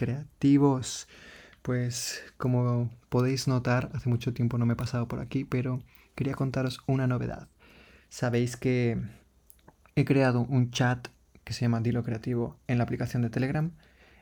creativos. 0.00 1.08
Pues 1.60 2.24
como 2.38 2.90
podéis 3.10 3.46
notar, 3.48 3.90
hace 3.92 4.08
mucho 4.08 4.32
tiempo 4.32 4.56
no 4.56 4.64
me 4.64 4.72
he 4.72 4.76
pasado 4.76 5.08
por 5.08 5.20
aquí, 5.20 5.44
pero 5.44 5.82
quería 6.14 6.32
contaros 6.32 6.80
una 6.86 7.06
novedad. 7.06 7.48
Sabéis 8.08 8.56
que 8.56 8.98
he 9.96 10.06
creado 10.06 10.40
un 10.40 10.70
chat 10.70 11.08
que 11.44 11.52
se 11.52 11.62
llama 11.62 11.82
Dilo 11.82 12.02
Creativo 12.02 12.56
en 12.66 12.78
la 12.78 12.84
aplicación 12.84 13.20
de 13.20 13.28
Telegram. 13.28 13.72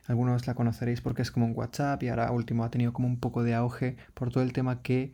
Algunos 0.07 0.49
la 0.49 0.55
conoceréis 0.55 1.01
porque 1.01 1.23
es 1.23 1.30
como 1.30 1.47
un 1.47 1.53
WhatsApp 1.55 2.03
y 2.03 2.09
ahora 2.09 2.33
último 2.33 2.65
ha 2.65 2.73
tenido 2.73 2.93
como 2.93 3.07
un 3.07 3.21
poco 3.21 3.45
de 3.45 3.55
auge 3.55 3.97
por 4.15 4.33
todo 4.33 4.43
el 4.43 4.52
tema 4.52 4.83
que 4.83 5.13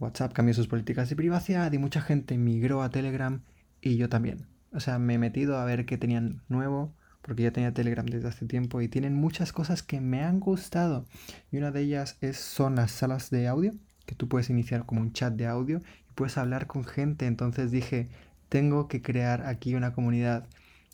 WhatsApp 0.00 0.32
cambió 0.32 0.52
sus 0.52 0.66
políticas 0.66 1.08
de 1.08 1.16
privacidad 1.16 1.72
y 1.72 1.78
mucha 1.78 2.00
gente 2.00 2.38
migró 2.38 2.82
a 2.82 2.90
Telegram 2.90 3.42
y 3.80 3.96
yo 3.96 4.08
también. 4.08 4.48
O 4.72 4.80
sea, 4.80 4.98
me 4.98 5.14
he 5.14 5.18
metido 5.18 5.58
a 5.58 5.64
ver 5.64 5.86
qué 5.86 5.96
tenían 5.96 6.42
nuevo 6.48 6.92
porque 7.26 7.42
ya 7.42 7.50
tenía 7.50 7.74
Telegram 7.74 8.06
desde 8.06 8.28
hace 8.28 8.46
tiempo 8.46 8.80
y 8.80 8.88
tienen 8.88 9.14
muchas 9.14 9.52
cosas 9.52 9.82
que 9.82 10.00
me 10.00 10.22
han 10.22 10.38
gustado. 10.38 11.06
Y 11.50 11.56
una 11.56 11.72
de 11.72 11.80
ellas 11.80 12.18
es, 12.20 12.36
son 12.36 12.76
las 12.76 12.92
salas 12.92 13.30
de 13.30 13.48
audio, 13.48 13.72
que 14.06 14.14
tú 14.14 14.28
puedes 14.28 14.48
iniciar 14.48 14.86
como 14.86 15.00
un 15.00 15.12
chat 15.12 15.34
de 15.34 15.48
audio 15.48 15.82
y 16.08 16.12
puedes 16.14 16.38
hablar 16.38 16.68
con 16.68 16.84
gente. 16.84 17.26
Entonces 17.26 17.72
dije, 17.72 18.08
tengo 18.48 18.86
que 18.86 19.02
crear 19.02 19.44
aquí 19.44 19.74
una 19.74 19.92
comunidad. 19.92 20.46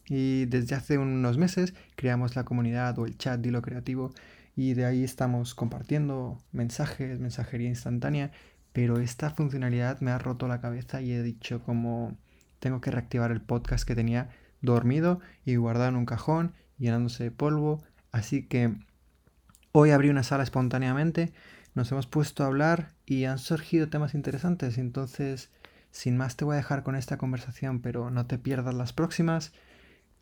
Y 0.08 0.46
desde 0.46 0.74
hace 0.74 0.96
unos 0.96 1.36
meses 1.36 1.74
creamos 1.96 2.34
la 2.34 2.44
comunidad 2.44 2.98
o 2.98 3.04
el 3.04 3.18
chat 3.18 3.38
Dilo 3.38 3.60
Creativo 3.60 4.14
y 4.56 4.72
de 4.72 4.86
ahí 4.86 5.04
estamos 5.04 5.54
compartiendo 5.54 6.38
mensajes, 6.50 7.20
mensajería 7.20 7.68
instantánea, 7.68 8.32
pero 8.72 8.98
esta 8.98 9.30
funcionalidad 9.30 10.00
me 10.00 10.10
ha 10.10 10.18
roto 10.18 10.48
la 10.48 10.62
cabeza 10.62 11.02
y 11.02 11.12
he 11.12 11.22
dicho 11.22 11.62
como 11.62 12.16
tengo 12.58 12.80
que 12.80 12.90
reactivar 12.90 13.32
el 13.32 13.42
podcast 13.42 13.86
que 13.86 13.94
tenía 13.94 14.30
dormido 14.62 15.20
y 15.44 15.56
guardado 15.56 15.90
en 15.90 15.96
un 15.96 16.06
cajón, 16.06 16.54
llenándose 16.78 17.24
de 17.24 17.30
polvo. 17.30 17.82
Así 18.10 18.44
que 18.44 18.74
hoy 19.72 19.90
abrí 19.90 20.08
una 20.08 20.22
sala 20.22 20.42
espontáneamente, 20.42 21.32
nos 21.74 21.90
hemos 21.92 22.06
puesto 22.06 22.44
a 22.44 22.46
hablar 22.46 22.92
y 23.06 23.24
han 23.24 23.38
surgido 23.38 23.88
temas 23.88 24.14
interesantes. 24.14 24.78
Entonces, 24.78 25.50
sin 25.90 26.16
más 26.16 26.36
te 26.36 26.44
voy 26.44 26.54
a 26.54 26.56
dejar 26.56 26.82
con 26.82 26.96
esta 26.96 27.18
conversación, 27.18 27.80
pero 27.80 28.10
no 28.10 28.26
te 28.26 28.38
pierdas 28.38 28.74
las 28.74 28.92
próximas. 28.92 29.52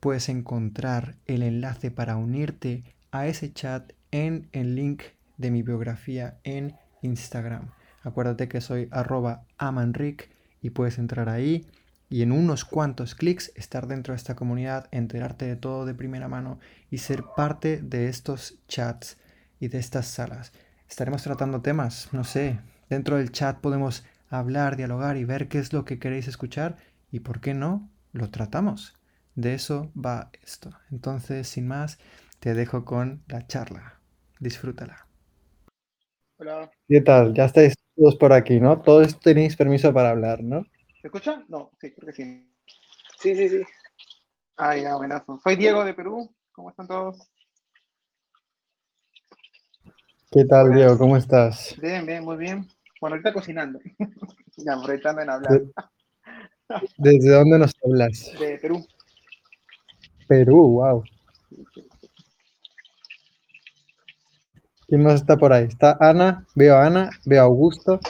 Puedes 0.01 0.29
encontrar 0.29 1.17
el 1.27 1.43
enlace 1.43 1.91
para 1.91 2.17
unirte 2.17 2.85
a 3.11 3.27
ese 3.27 3.53
chat 3.53 3.93
en 4.11 4.49
el 4.53 4.75
link 4.75 5.03
de 5.37 5.51
mi 5.51 5.63
biografía 5.63 6.39
en 6.45 6.77
Instagram. 7.03 7.71
Acuérdate 8.03 8.49
que 8.49 8.61
soy 8.61 8.89
arroba 8.91 9.45
amanric 9.59 10.31
y 10.63 10.71
puedes 10.71 10.99
entrar 10.99 11.29
ahí 11.29 11.67
y 12.11 12.23
en 12.23 12.33
unos 12.33 12.65
cuantos 12.65 13.15
clics 13.15 13.53
estar 13.55 13.87
dentro 13.87 14.13
de 14.13 14.17
esta 14.17 14.35
comunidad, 14.35 14.89
enterarte 14.91 15.47
de 15.47 15.55
todo 15.55 15.87
de 15.87 15.95
primera 15.95 16.29
mano 16.29 16.59
y 16.91 16.99
ser 16.99 17.23
parte 17.37 17.81
de 17.81 18.09
estos 18.09 18.59
chats 18.67 19.17
y 19.61 19.69
de 19.69 19.79
estas 19.79 20.09
salas. 20.09 20.53
Estaremos 20.89 21.23
tratando 21.23 21.63
temas, 21.63 22.09
no 22.13 22.25
sé, 22.25 22.59
dentro 22.89 23.17
del 23.17 23.31
chat 23.31 23.59
podemos 23.61 24.05
hablar, 24.29 24.77
dialogar 24.77 25.17
y 25.17 25.25
ver 25.25 25.47
qué 25.49 25.61
es 25.61 25.73
lo 25.73 25.85
que 25.85 26.01
queréis 26.01 26.27
escuchar 26.27 26.77
y 27.13 27.21
por 27.21 27.41
qué 27.41 27.55
no, 27.55 27.89
lo 28.13 28.29
tratamos. 28.31 28.99
De 29.37 29.55
eso 29.55 29.93
va 29.95 30.31
esto. 30.45 30.71
Entonces, 30.91 31.47
sin 31.47 31.69
más, 31.69 31.99
te 32.41 32.55
dejo 32.55 32.85
con 32.85 33.23
la 33.29 33.47
charla. 33.47 34.01
Disfrútala. 34.41 35.07
Hola. 36.39 36.71
¿Qué 36.89 37.01
tal? 37.03 37.35
Ya 37.35 37.45
estáis 37.45 37.75
todos 37.95 38.17
por 38.17 38.33
aquí, 38.33 38.59
¿no? 38.59 38.81
Todos 38.81 39.21
tenéis 39.21 39.57
permiso 39.57 39.95
para 39.95 40.11
hablar, 40.11 40.43
¿no? 40.43 40.67
¿Se 41.01 41.07
escucha? 41.09 41.43
No, 41.49 41.71
sí, 41.81 41.93
creo 41.93 42.07
que 42.07 42.13
sí. 42.13 42.47
Sí, 43.19 43.35
sí, 43.35 43.49
sí. 43.49 43.63
Ah, 44.57 44.77
ya, 44.77 44.97
buenazo. 44.97 45.41
Soy 45.43 45.57
Diego 45.57 45.83
de 45.83 45.95
Perú. 45.95 46.31
¿Cómo 46.53 46.69
están 46.69 46.87
todos? 46.87 47.17
¿Qué 50.31 50.45
tal, 50.45 50.75
Diego? 50.75 50.99
¿Cómo 50.99 51.17
estás? 51.17 51.75
Bien, 51.81 52.05
bien, 52.05 52.23
muy 52.23 52.37
bien. 52.37 52.69
Bueno, 53.01 53.15
ahorita 53.15 53.33
cocinando. 53.33 53.81
ya, 54.59 54.75
aprovechando 54.75 55.23
en 55.23 55.31
hablar. 55.31 55.63
¿Desde 56.99 57.31
dónde 57.31 57.59
nos 57.59 57.75
hablas? 57.83 58.33
De 58.39 58.59
Perú. 58.59 58.87
Perú, 60.29 60.69
wow. 60.73 61.03
¿Quién 64.87 65.03
más 65.03 65.15
está 65.15 65.39
por 65.39 65.53
ahí? 65.55 65.65
Está 65.65 65.97
Ana, 65.99 66.47
veo 66.55 66.77
a 66.77 66.85
Ana, 66.85 67.11
veo 67.25 67.41
a 67.41 67.45
Augusto, 67.47 68.01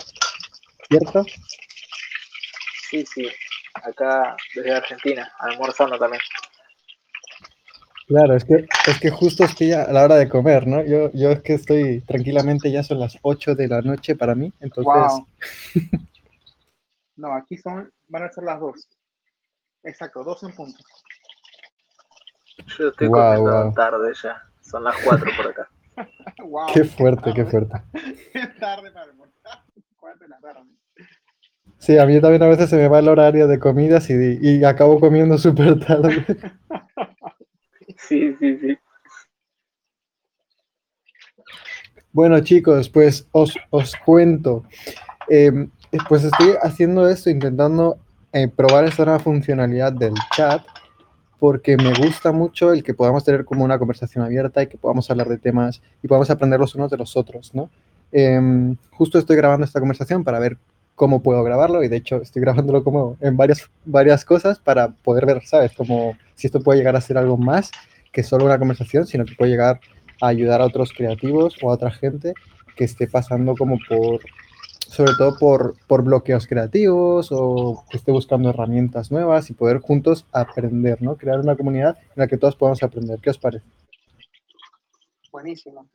¿cierto? 0.89 1.25
Sí, 2.91 3.07
sí, 3.07 3.29
acá 3.75 4.37
desde 4.53 4.75
Argentina, 4.75 5.33
almorzando 5.39 5.97
también. 5.97 6.21
Claro, 8.09 8.35
es 8.35 8.45
que, 8.45 8.67
es 8.89 8.99
que 8.99 9.11
justo 9.11 9.45
estoy 9.45 9.73
a 9.73 9.93
la 9.93 10.03
hora 10.03 10.17
de 10.17 10.29
comer, 10.29 10.67
¿no? 10.67 10.83
Yo, 10.85 11.13
yo 11.13 11.31
es 11.31 11.41
que 11.43 11.55
estoy 11.55 12.01
tranquilamente, 12.01 12.73
ya 12.73 12.83
son 12.83 12.99
las 12.99 13.17
8 13.23 13.55
de 13.55 13.69
la 13.69 13.83
noche 13.83 14.17
para 14.17 14.35
mí, 14.35 14.53
entonces... 14.59 15.23
no, 17.17 17.33
aquí 17.33 17.57
son, 17.59 17.93
van 18.09 18.25
a 18.25 18.33
ser 18.33 18.43
las 18.43 18.59
2. 18.59 18.89
Exacto, 19.85 20.25
2 20.25 20.43
en 20.43 20.53
punto. 20.57 20.79
Yo 22.77 22.89
estoy 22.89 23.09
comiendo 23.09 23.73
tarde 23.73 24.13
ya, 24.21 24.43
son 24.63 24.83
las 24.83 24.97
4 25.05 25.31
por 25.37 25.47
acá. 25.47 25.71
Qué 26.75 26.85
fuerte, 26.85 27.33
qué 27.35 27.45
fuerte. 27.45 27.75
Qué 28.33 28.47
tarde 28.61 28.91
para 28.91 29.05
almorzar, 29.05 29.63
4 30.01 30.19
de 30.19 30.29
la 30.29 30.41
tarde. 30.41 30.65
Sí, 31.81 31.97
a 31.97 32.05
mí 32.05 32.21
también 32.21 32.43
a 32.43 32.49
veces 32.49 32.69
se 32.69 32.77
me 32.77 32.89
va 32.89 32.99
el 32.99 33.09
horario 33.09 33.49
de 33.49 33.59
comidas 33.59 34.11
y, 34.11 34.63
acabo 34.65 35.01
comiendo 35.01 35.39
súper 35.39 35.81
tarde. 35.81 36.25
Sí, 37.97 38.35
sí, 38.39 38.59
sí. 38.59 38.79
Bueno, 42.13 42.39
chicos, 42.41 42.91
pues 42.91 43.27
os, 43.33 43.55
cuento. 44.05 44.65
Em, 45.29 45.71
pues 46.07 46.25
estoy 46.25 46.55
haciendo 46.63 47.09
esto, 47.09 47.31
intentando 47.31 47.99
eh, 48.33 48.49
probar 48.49 48.85
esta 48.85 49.07
nueva 49.07 49.21
funcionalidad 49.21 49.93
del 49.93 50.15
chat, 50.37 50.63
porque 51.39 51.79
me 51.79 51.95
gusta 51.95 52.31
mucho 52.31 52.75
el 52.75 52.83
que 52.83 52.93
podamos 52.93 53.25
tener 53.25 53.47
como 53.47 53.65
una 53.65 53.79
conversación 53.79 54.23
abierta 54.23 54.63
y 54.63 54.67
que 54.67 54.77
podamos 54.77 55.11
hablar 55.11 55.29
de 55.29 55.39
temas 55.39 55.81
y 56.03 56.09
podamos 56.09 56.29
aprender 56.29 56.61
los 56.61 56.75
unos 56.75 56.91
de 56.91 56.99
los 56.99 57.17
otros, 57.17 57.55
¿no? 57.55 57.71
Em, 58.13 58.77
justo 58.91 59.19
estoy 59.19 59.37
grabando 59.37 59.65
esta 59.65 59.81
conversación 59.81 60.25
para 60.25 60.39
ver 60.39 60.59
cómo 61.01 61.23
puedo 61.23 61.43
grabarlo 61.43 61.83
y 61.83 61.89
de 61.89 61.97
hecho 61.97 62.17
estoy 62.21 62.43
grabándolo 62.43 62.85
como 62.85 63.17
en 63.23 63.35
varias, 63.35 63.71
varias 63.87 64.23
cosas 64.23 64.59
para 64.59 64.89
poder 64.89 65.25
ver, 65.25 65.43
¿sabes? 65.47 65.73
Como 65.73 66.15
si 66.35 66.47
esto 66.47 66.61
puede 66.61 66.79
llegar 66.79 66.95
a 66.95 67.01
ser 67.01 67.17
algo 67.17 67.39
más 67.39 67.71
que 68.13 68.23
solo 68.23 68.45
una 68.45 68.59
conversación, 68.59 69.07
sino 69.07 69.25
que 69.25 69.35
puede 69.35 69.53
llegar 69.53 69.81
a 70.21 70.27
ayudar 70.27 70.61
a 70.61 70.67
otros 70.67 70.93
creativos 70.93 71.57
o 71.63 71.71
a 71.71 71.73
otra 71.73 71.91
gente 71.91 72.35
que 72.77 72.85
esté 72.85 73.07
pasando 73.07 73.55
como 73.57 73.79
por, 73.89 74.21
sobre 74.79 75.15
todo 75.17 75.39
por, 75.39 75.75
por 75.87 76.03
bloqueos 76.03 76.47
creativos 76.47 77.29
o 77.31 77.83
que 77.89 77.97
esté 77.97 78.13
buscando 78.13 78.51
herramientas 78.51 79.11
nuevas 79.11 79.49
y 79.49 79.55
poder 79.55 79.79
juntos 79.79 80.27
aprender, 80.33 81.01
¿no? 81.01 81.17
Crear 81.17 81.41
una 81.41 81.57
comunidad 81.57 81.97
en 81.97 82.17
la 82.17 82.27
que 82.27 82.37
todos 82.37 82.57
podamos 82.57 82.83
aprender. 82.83 83.19
¿Qué 83.23 83.31
os 83.31 83.39
parece? 83.39 83.65
Buenísimo. 85.33 85.89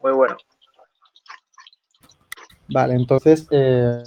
Muy 0.00 0.12
bueno. 0.12 0.38
Vale, 2.72 2.94
entonces, 2.94 3.46
eh, 3.50 4.02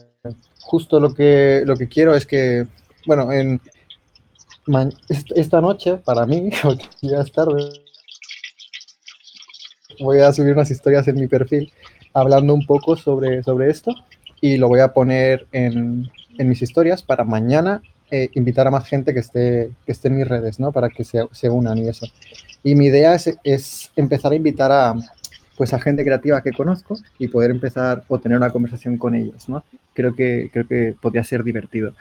justo 0.62 1.00
lo 1.00 1.14
que, 1.14 1.64
lo 1.66 1.76
que 1.76 1.88
quiero 1.88 2.16
es 2.16 2.26
que, 2.26 2.66
bueno, 3.06 3.32
en 3.32 3.60
esta 5.36 5.62
noche, 5.62 5.98
para 5.98 6.26
mí, 6.26 6.50
porque 6.64 6.86
ya 7.02 7.22
es 7.22 7.32
tarde, 7.32 7.70
voy 10.00 10.20
a 10.20 10.34
subir 10.34 10.54
unas 10.54 10.72
historias 10.72 11.08
en 11.08 11.16
mi 11.16 11.28
perfil 11.28 11.72
hablando 12.14 12.54
un 12.54 12.66
poco 12.66 12.96
sobre, 12.96 13.44
sobre 13.44 13.70
esto 13.70 13.94
y 14.40 14.58
lo 14.58 14.68
voy 14.68 14.80
a 14.80 14.94
poner 14.94 15.48
en, 15.52 16.10
en 16.38 16.50
mis 16.50 16.62
historias 16.62 17.02
para 17.02 17.24
mañana 17.24 17.82
eh, 18.12 18.30
invitar 18.34 18.68
a 18.68 18.72
más 18.72 18.88
gente 18.88 19.14
que 19.14 19.22
esté, 19.22 19.72
que 19.86 19.92
esté 19.92 20.10
en 20.10 20.18
mis 20.18 20.28
redes, 20.28 20.60
¿no? 20.60 20.72
Para 20.72 20.90
que 20.90 21.04
se, 21.04 21.28
se 21.32 21.50
unan 21.50 21.80
y 21.80 21.88
eso. 21.88 22.06
Y 22.64 22.76
mi 22.76 22.86
idea 22.86 23.16
es, 23.16 23.36
es 23.44 23.92
empezar 23.96 24.32
a 24.32 24.36
invitar 24.36 24.72
a, 24.72 24.94
pues 25.58 25.74
a 25.74 25.80
gente 25.80 26.04
creativa 26.04 26.42
que 26.42 26.52
conozco 26.52 26.98
y 27.20 27.28
poder 27.28 27.52
empezar 27.52 28.04
o 28.08 28.20
tener 28.20 28.38
una 28.38 28.50
conversación 28.50 28.98
con 28.98 29.16
ellos, 29.16 29.48
¿no? 29.50 29.64
Creo 29.94 30.16
que, 30.16 30.50
creo 30.52 30.68
que 30.68 30.96
podría 31.00 31.24
ser 31.24 31.44
divertido. 31.44 31.94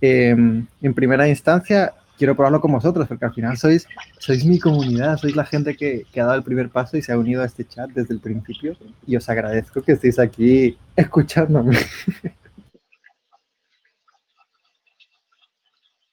Em, 0.00 0.66
en 0.82 0.94
primera 0.94 1.28
instancia, 1.28 1.94
quiero 2.16 2.34
probarlo 2.34 2.60
con 2.60 2.72
vosotros, 2.72 3.08
porque 3.08 3.24
al 3.24 3.34
final 3.34 3.56
sois, 3.56 3.86
sois 4.18 4.44
mi 4.44 4.58
comunidad, 4.58 5.16
sois 5.16 5.34
la 5.34 5.44
gente 5.44 5.76
que, 5.76 6.04
que, 6.12 6.20
ha 6.20 6.24
dado 6.24 6.36
el 6.38 6.44
primer 6.44 6.68
paso 6.68 6.96
y 6.96 7.02
se 7.02 7.12
ha 7.12 7.18
unido 7.18 7.42
a 7.42 7.46
este 7.46 7.64
chat 7.64 7.90
desde 7.90 8.14
el 8.14 8.20
principio 8.20 8.76
y 9.06 9.16
os 9.16 9.28
agradezco 9.28 9.82
que 9.82 9.92
estéis 9.92 10.18
aquí 10.18 10.78
escuchándome. 10.96 11.78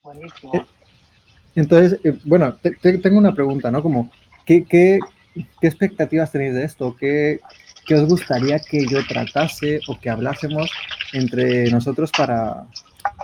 Buenísimo. 0.02 0.66
Entonces, 1.54 2.00
eh, 2.02 2.18
bueno, 2.24 2.56
tengo 2.80 3.18
una 3.18 3.34
pregunta, 3.34 3.70
¿no? 3.70 3.82
Como, 3.82 4.10
¿qué, 4.44 4.64
qué, 4.64 4.98
¿Qué 5.34 5.66
expectativas 5.66 6.30
tenéis 6.30 6.54
de 6.54 6.64
esto? 6.64 6.96
¿Qué, 6.96 7.40
¿Qué 7.86 7.94
os 7.94 8.08
gustaría 8.08 8.58
que 8.58 8.86
yo 8.86 9.04
tratase 9.06 9.80
o 9.88 9.98
que 9.98 10.10
hablásemos 10.10 10.70
entre 11.12 11.70
nosotros 11.70 12.10
para... 12.12 12.66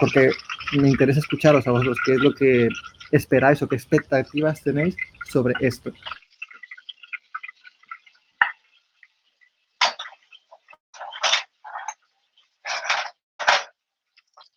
Porque 0.00 0.30
me 0.72 0.88
interesa 0.88 1.20
escucharos 1.20 1.66
a 1.66 1.70
vosotros, 1.70 1.98
qué 2.04 2.14
es 2.14 2.18
lo 2.18 2.34
que 2.34 2.68
esperáis 3.12 3.62
o 3.62 3.68
qué 3.68 3.76
expectativas 3.76 4.62
tenéis 4.62 4.96
sobre 5.30 5.54
esto. 5.60 5.92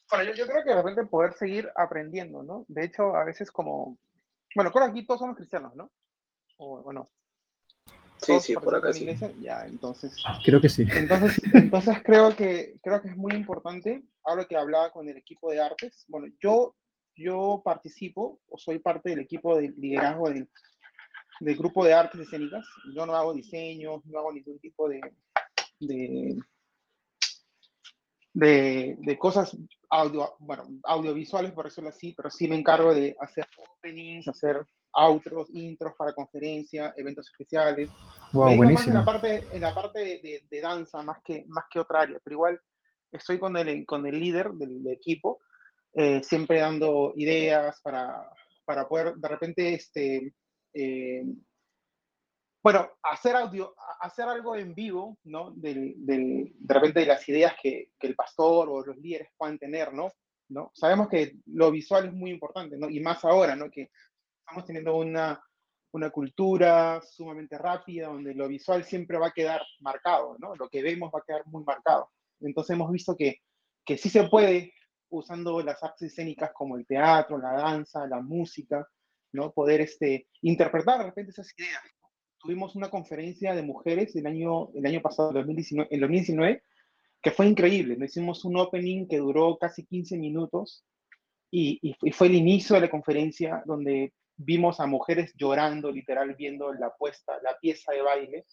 Bueno, 0.10 0.26
yo, 0.26 0.34
yo, 0.34 0.46
creo 0.46 0.64
que 0.64 0.70
de 0.70 0.76
repente 0.76 1.06
poder 1.06 1.34
seguir 1.34 1.70
aprendiendo, 1.76 2.44
¿no? 2.44 2.66
De 2.68 2.84
hecho, 2.84 3.16
a 3.16 3.24
veces 3.24 3.50
como, 3.50 3.98
bueno, 4.56 4.72
con 4.72 4.84
aquí 4.84 5.06
todos 5.06 5.22
somos 5.22 5.38
cristianos, 5.38 5.74
¿no? 5.76 5.90
O, 6.58 6.84
bueno, 6.84 7.10
Sí, 8.22 8.40
sí, 8.40 8.54
por 8.56 8.76
acá 8.76 8.94
sí. 8.94 9.02
Iglesia? 9.02 9.32
Ya, 9.42 9.66
entonces. 9.66 10.16
Creo 10.46 10.62
que 10.62 10.70
sí. 10.70 10.86
Entonces, 10.94 11.42
entonces 11.54 11.98
creo 12.04 12.36
que 12.36 12.76
creo 12.84 13.02
que 13.02 13.10
es 13.10 13.18
muy 13.18 13.34
importante. 13.34 14.04
Ahora 14.24 14.46
que 14.46 14.56
hablaba 14.56 14.92
con 14.92 15.10
el 15.10 15.18
equipo 15.18 15.52
de 15.52 15.60
artes, 15.60 16.06
bueno, 16.08 16.28
yo 16.40 16.76
yo 17.16 17.62
participo 17.64 18.40
o 18.48 18.58
soy 18.58 18.80
parte 18.80 19.10
del 19.10 19.20
equipo 19.20 19.58
de 19.58 19.70
liderazgo 19.78 20.30
del, 20.30 20.50
del 21.40 21.58
grupo 21.58 21.84
de 21.84 21.94
artes 21.94 22.22
escénicas. 22.22 22.66
Yo 22.96 23.06
no 23.06 23.16
hago 23.16 23.34
diseños, 23.34 24.06
no 24.06 24.20
hago 24.20 24.32
ningún 24.32 24.60
tipo 24.60 24.88
de, 24.88 25.02
de, 25.80 26.38
de, 28.34 28.98
de 29.00 29.18
cosas 29.18 29.56
audio, 29.90 30.36
bueno, 30.40 30.64
audiovisuales, 30.84 31.52
por 31.52 31.66
decirlo 31.66 31.90
así, 31.90 32.14
pero 32.14 32.30
sí 32.30 32.48
me 32.48 32.56
encargo 32.56 32.94
de 32.94 33.16
hacer 33.20 33.46
openings, 33.58 34.28
hacer 34.28 34.66
outros, 34.94 35.50
intros 35.54 35.94
para 35.96 36.14
conferencias, 36.14 36.94
eventos 36.98 37.28
especiales. 37.30 37.90
Wow, 38.34 38.56
buenísimo. 38.56 38.90
en 38.90 39.00
la 39.00 39.06
parte, 39.06 39.48
en 39.52 39.62
la 39.62 39.74
parte 39.74 40.00
de, 40.00 40.44
de, 40.50 40.62
danza 40.62 41.02
más 41.02 41.20
que, 41.24 41.46
más 41.48 41.66
que 41.70 41.80
otra 41.80 42.02
área, 42.02 42.20
pero 42.24 42.36
igual 42.36 42.60
estoy 43.12 43.40
con 43.40 43.56
el, 43.58 43.86
con 43.86 44.06
el 44.06 44.20
líder 44.20 44.52
del, 44.52 44.84
del 44.84 44.94
equipo, 44.94 45.40
eh, 45.94 46.22
siempre 46.24 46.60
dando 46.60 47.14
ideas 47.16 47.80
para, 47.82 48.30
para 48.66 48.88
poder 48.88 49.16
de 49.16 49.28
repente 49.28 49.74
este, 49.74 50.34
eh, 50.74 51.24
bueno, 52.64 52.90
hacer 53.04 53.36
audio, 53.36 53.74
hacer 54.02 54.26
algo 54.26 54.56
en 54.56 54.74
vivo, 54.76 55.18
¿no? 55.24 55.52
Del, 55.52 55.96
del, 55.98 56.54
de 56.58 56.74
repente 56.74 57.00
de 57.02 57.08
las 57.08 57.28
ideas 57.28 57.56
que, 57.62 57.90
que, 58.00 58.08
el 58.08 58.16
pastor 58.16 58.70
o 58.70 58.86
los 58.86 58.98
líderes 58.98 59.30
puedan 59.36 59.58
tener, 59.58 59.94
¿no? 59.94 60.12
¿no? 60.50 60.72
Sabemos 60.74 61.08
que 61.08 61.38
lo 61.48 61.72
visual 61.72 62.08
es 62.08 62.14
muy 62.14 62.30
importante, 62.30 62.78
¿no? 62.78 62.90
Y 62.90 63.00
más 63.00 63.26
ahora, 63.26 63.56
¿no? 63.56 63.72
Que 63.72 63.90
estamos 64.52 64.68
teniendo 64.68 64.98
una, 64.98 65.42
una 65.94 66.10
cultura 66.10 67.02
sumamente 67.10 67.58
rápida, 67.58 68.08
donde 68.08 68.36
lo 68.36 68.50
visual 68.50 68.84
siempre 68.84 69.18
va 69.18 69.28
a 69.28 69.34
quedar 69.34 69.62
marcado, 69.80 70.36
¿no? 70.40 70.56
Lo 70.58 70.68
que 70.68 70.82
vemos 70.82 71.10
va 71.14 71.20
a 71.20 71.24
quedar 71.26 71.48
muy 71.48 71.64
marcado. 71.64 72.10
Entonces 72.42 72.74
hemos 72.74 72.92
visto 72.92 73.16
que, 73.16 73.38
que 73.86 73.98
sí 73.98 74.10
se 74.10 74.28
puede, 74.28 74.74
usando 75.10 75.62
las 75.62 75.82
artes 75.82 76.12
escénicas 76.12 76.52
como 76.54 76.76
el 76.76 76.86
teatro, 76.86 77.38
la 77.38 77.54
danza, 77.54 78.06
la 78.08 78.22
música, 78.22 78.86
¿no? 79.32 79.54
Poder 79.54 79.80
este, 79.80 80.28
interpretar 80.42 80.98
de 80.98 81.06
repente 81.06 81.32
esas 81.32 81.58
ideas, 81.58 81.82
tuvimos 82.38 82.76
una 82.76 82.90
conferencia 82.90 83.56
de 83.56 83.62
mujeres 83.62 84.14
el 84.18 84.28
año, 84.28 84.70
el 84.74 84.86
año 84.86 85.02
pasado, 85.02 85.30
el 85.30 85.36
2019, 85.36 85.88
el 85.90 86.00
2019, 86.02 86.64
que 87.22 87.32
fue 87.32 87.48
increíble. 87.48 88.04
Hicimos 88.04 88.44
un 88.44 88.58
opening 88.58 89.08
que 89.08 89.20
duró 89.20 89.58
casi 89.58 89.86
15 89.86 90.18
minutos 90.18 90.84
y, 91.52 91.80
y, 91.82 92.12
fue 92.12 92.28
el 92.28 92.36
inicio 92.36 92.76
de 92.76 92.82
la 92.82 92.90
conferencia 92.90 93.62
donde 93.66 94.14
vimos 94.38 94.80
a 94.80 94.88
mujeres 94.88 95.34
llorando, 95.36 95.92
literal, 95.92 96.36
viendo 96.36 96.74
la 96.74 96.94
puesta, 96.96 97.40
la 97.44 97.58
pieza 97.60 97.92
de 97.92 98.02
baile, 98.02 98.46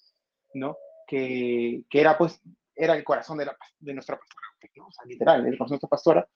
¿no? 0.55 0.77
Que, 1.07 1.83
que 1.89 2.01
era 2.01 2.19
pues, 2.19 2.41
era 2.75 2.95
el 2.95 3.05
corazón 3.05 3.39
de, 3.39 3.47
la, 3.47 3.57
de 3.79 3.95
nuestra 3.95 4.17
pastora, 4.17 4.47
¿no? 4.77 4.87
o 4.87 4.93
sea, 4.93 5.05
literal, 5.07 5.47
el 5.47 5.59
corazón 5.59 5.69
de 5.69 5.75
nuestra 5.75 5.89
pastora, 5.89 6.29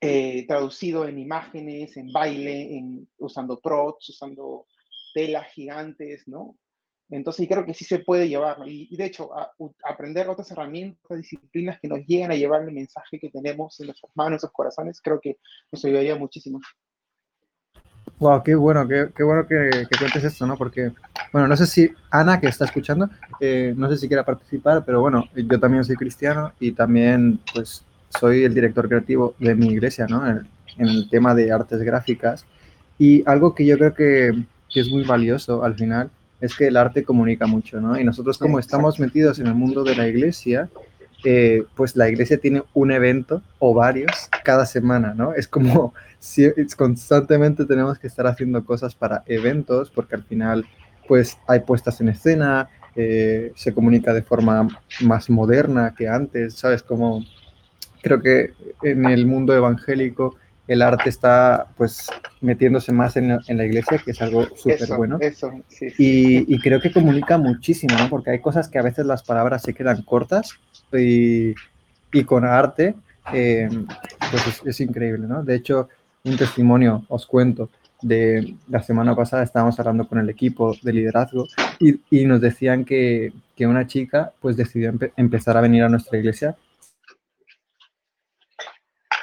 eh, 0.00 0.46
traducido 0.46 1.06
en 1.06 1.18
imágenes, 1.18 1.96
en 1.96 2.12
baile, 2.12 2.76
en, 2.76 3.08
usando 3.18 3.60
props, 3.60 4.10
usando 4.10 4.66
telas 5.12 5.52
gigantes, 5.52 6.26
¿no? 6.28 6.56
Entonces 7.10 7.48
creo 7.48 7.66
que 7.66 7.74
sí 7.74 7.84
se 7.84 7.98
puede 7.98 8.28
llevar, 8.28 8.58
y, 8.66 8.86
y 8.88 8.96
de 8.96 9.06
hecho, 9.06 9.36
a, 9.36 9.42
a 9.42 9.90
aprender 9.92 10.28
otras 10.28 10.48
herramientas, 10.52 11.18
disciplinas 11.18 11.80
que 11.80 11.88
nos 11.88 11.98
lleguen 12.06 12.30
a 12.30 12.36
llevar 12.36 12.62
el 12.62 12.72
mensaje 12.72 13.18
que 13.18 13.30
tenemos 13.30 13.80
en 13.80 13.86
nuestras 13.86 14.12
manos, 14.14 14.28
en 14.28 14.32
nuestros 14.34 14.52
corazones, 14.52 15.00
creo 15.02 15.20
que 15.20 15.38
nos 15.72 15.84
ayudaría 15.84 16.14
muchísimo. 16.14 16.60
Wow, 18.20 18.42
qué 18.42 18.54
bueno, 18.54 18.86
qué, 18.86 19.08
qué 19.16 19.22
bueno 19.22 19.46
que, 19.48 19.86
que, 19.90 19.98
cuentes 19.98 20.22
esto, 20.22 20.46
¿no? 20.46 20.56
Porque, 20.56 20.92
bueno, 21.32 21.48
no 21.48 21.56
sé 21.56 21.66
si 21.66 21.90
Ana, 22.10 22.38
que 22.38 22.48
está 22.48 22.66
escuchando, 22.66 23.08
eh, 23.40 23.74
no 23.76 23.88
sé 23.88 23.96
si 23.96 24.08
quiera 24.08 24.24
participar, 24.24 24.84
pero 24.84 25.00
bueno, 25.00 25.24
yo 25.34 25.58
también 25.58 25.84
soy 25.84 25.96
cristiano 25.96 26.52
y 26.60 26.72
también, 26.72 27.40
pues, 27.54 27.82
soy 28.10 28.44
el 28.44 28.52
director 28.52 28.88
creativo 28.88 29.34
de 29.38 29.54
mi 29.54 29.68
iglesia, 29.68 30.06
¿no? 30.06 30.26
En, 30.28 30.46
en 30.76 30.88
el 30.88 31.08
tema 31.08 31.34
de 31.34 31.50
artes 31.50 31.80
gráficas. 31.80 32.44
Y 32.98 33.22
algo 33.26 33.54
que 33.54 33.64
yo 33.64 33.78
creo 33.78 33.94
que, 33.94 34.44
que 34.68 34.80
es 34.80 34.90
muy 34.90 35.04
valioso 35.04 35.64
al 35.64 35.74
final, 35.74 36.10
es 36.40 36.54
que 36.54 36.68
el 36.68 36.76
arte 36.76 37.04
comunica 37.04 37.46
mucho, 37.46 37.80
¿no? 37.80 37.98
Y 37.98 38.04
nosotros 38.04 38.38
como 38.38 38.58
estamos 38.58 38.98
metidos 38.98 39.38
en 39.38 39.46
el 39.46 39.54
mundo 39.54 39.84
de 39.84 39.96
la 39.96 40.06
iglesia, 40.06 40.68
eh, 41.24 41.64
pues 41.74 41.96
la 41.96 42.08
iglesia 42.08 42.38
tiene 42.38 42.62
un 42.72 42.92
evento 42.92 43.42
o 43.58 43.74
varios 43.74 44.28
cada 44.42 44.64
semana, 44.64 45.14
¿no? 45.14 45.34
Es 45.34 45.48
como 45.48 45.92
si 46.20 46.44
es, 46.44 46.76
constantemente 46.76 47.64
tenemos 47.64 47.98
que 47.98 48.06
estar 48.06 48.26
haciendo 48.26 48.64
cosas 48.64 48.94
para 48.94 49.24
eventos, 49.26 49.90
porque 49.90 50.14
al 50.14 50.22
final, 50.22 50.66
pues 51.08 51.38
hay 51.48 51.60
puestas 51.60 52.00
en 52.00 52.10
escena, 52.10 52.68
eh, 52.94 53.52
se 53.56 53.72
comunica 53.72 54.12
de 54.12 54.22
forma 54.22 54.68
más 55.00 55.30
moderna 55.30 55.94
que 55.96 56.08
antes, 56.08 56.54
¿sabes? 56.54 56.82
Como 56.82 57.24
creo 58.02 58.20
que 58.20 58.52
en 58.82 59.06
el 59.06 59.26
mundo 59.26 59.54
evangélico 59.54 60.36
el 60.68 60.82
arte 60.82 61.08
está 61.08 61.66
pues 61.76 62.06
metiéndose 62.40 62.92
más 62.92 63.16
en, 63.16 63.38
en 63.48 63.56
la 63.56 63.64
iglesia, 63.64 63.98
que 64.04 64.12
es 64.12 64.22
algo 64.22 64.46
súper 64.54 64.88
bueno. 64.96 65.18
Eso, 65.20 65.50
sí, 65.68 65.90
sí. 65.90 65.94
Y, 65.98 66.54
y, 66.54 66.60
creo 66.60 66.80
que 66.80 66.92
comunica 66.92 67.38
muchísimo, 67.38 67.96
¿no? 67.98 68.08
Porque 68.08 68.30
hay 68.30 68.40
cosas 68.40 68.68
que 68.68 68.78
a 68.78 68.82
veces 68.82 69.04
las 69.04 69.24
palabras 69.24 69.62
se 69.62 69.74
quedan 69.74 70.02
cortas 70.02 70.52
y, 70.92 71.54
y 72.12 72.24
con 72.24 72.44
arte, 72.44 72.94
eh, 73.32 73.68
pues 74.30 74.46
es, 74.46 74.62
es, 74.64 74.80
increíble, 74.80 75.26
¿no? 75.26 75.42
De 75.42 75.56
hecho, 75.56 75.88
un 76.24 76.36
testimonio, 76.36 77.04
os 77.08 77.26
cuento, 77.26 77.70
de 78.02 78.54
la 78.68 78.82
semana 78.82 79.14
pasada 79.14 79.42
estábamos 79.42 79.78
hablando 79.78 80.08
con 80.08 80.18
el 80.18 80.30
equipo 80.30 80.74
de 80.82 80.92
liderazgo 80.92 81.46
y, 81.78 82.24
nos 82.24 82.40
decían 82.40 82.84
que, 82.84 83.32
que, 83.54 83.66
una 83.66 83.86
chica 83.86 84.32
pues 84.40 84.56
decidió 84.56 84.88
empe 84.88 85.12
empezar 85.16 85.56
a 85.56 85.60
venir 85.60 85.82
a 85.82 85.88
nuestra 85.88 86.18
iglesia 86.18 86.56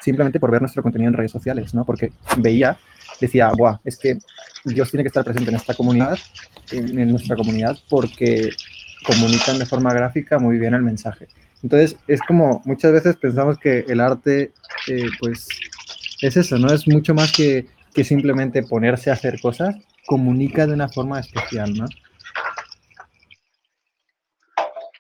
simplemente 0.01 0.39
por 0.39 0.51
ver 0.51 0.61
nuestro 0.61 0.83
contenido 0.83 1.09
en 1.09 1.15
redes 1.15 1.31
sociales, 1.31 1.73
¿no? 1.73 1.83
Porque 1.83 2.13
veía, 2.37 2.77
decía, 3.19 3.51
Buah, 3.57 3.79
es 3.83 3.97
que 3.97 4.17
Dios 4.63 4.89
tiene 4.89 5.03
que 5.03 5.09
estar 5.09 5.25
presente 5.25 5.49
en 5.49 5.57
esta 5.57 5.73
comunidad, 5.73 6.17
en, 6.71 6.97
en 6.97 7.09
nuestra 7.09 7.35
comunidad, 7.35 7.77
porque 7.89 8.51
comunican 9.05 9.59
de 9.59 9.65
forma 9.65 9.93
gráfica 9.93 10.39
muy 10.39 10.57
bien 10.57 10.73
el 10.73 10.81
mensaje. 10.81 11.27
Entonces, 11.63 11.97
es 12.07 12.21
como 12.21 12.61
muchas 12.65 12.91
veces 12.91 13.15
pensamos 13.17 13.57
que 13.57 13.79
el 13.87 13.99
arte, 13.99 14.53
eh, 14.87 15.09
pues, 15.19 15.47
es 16.21 16.37
eso, 16.37 16.57
¿no? 16.57 16.67
Es 16.73 16.87
mucho 16.87 17.13
más 17.13 17.31
que, 17.31 17.67
que 17.93 18.03
simplemente 18.03 18.63
ponerse 18.63 19.09
a 19.09 19.13
hacer 19.13 19.39
cosas, 19.41 19.75
comunica 20.05 20.65
de 20.65 20.73
una 20.73 20.89
forma 20.89 21.19
especial, 21.19 21.73
¿no? 21.73 21.87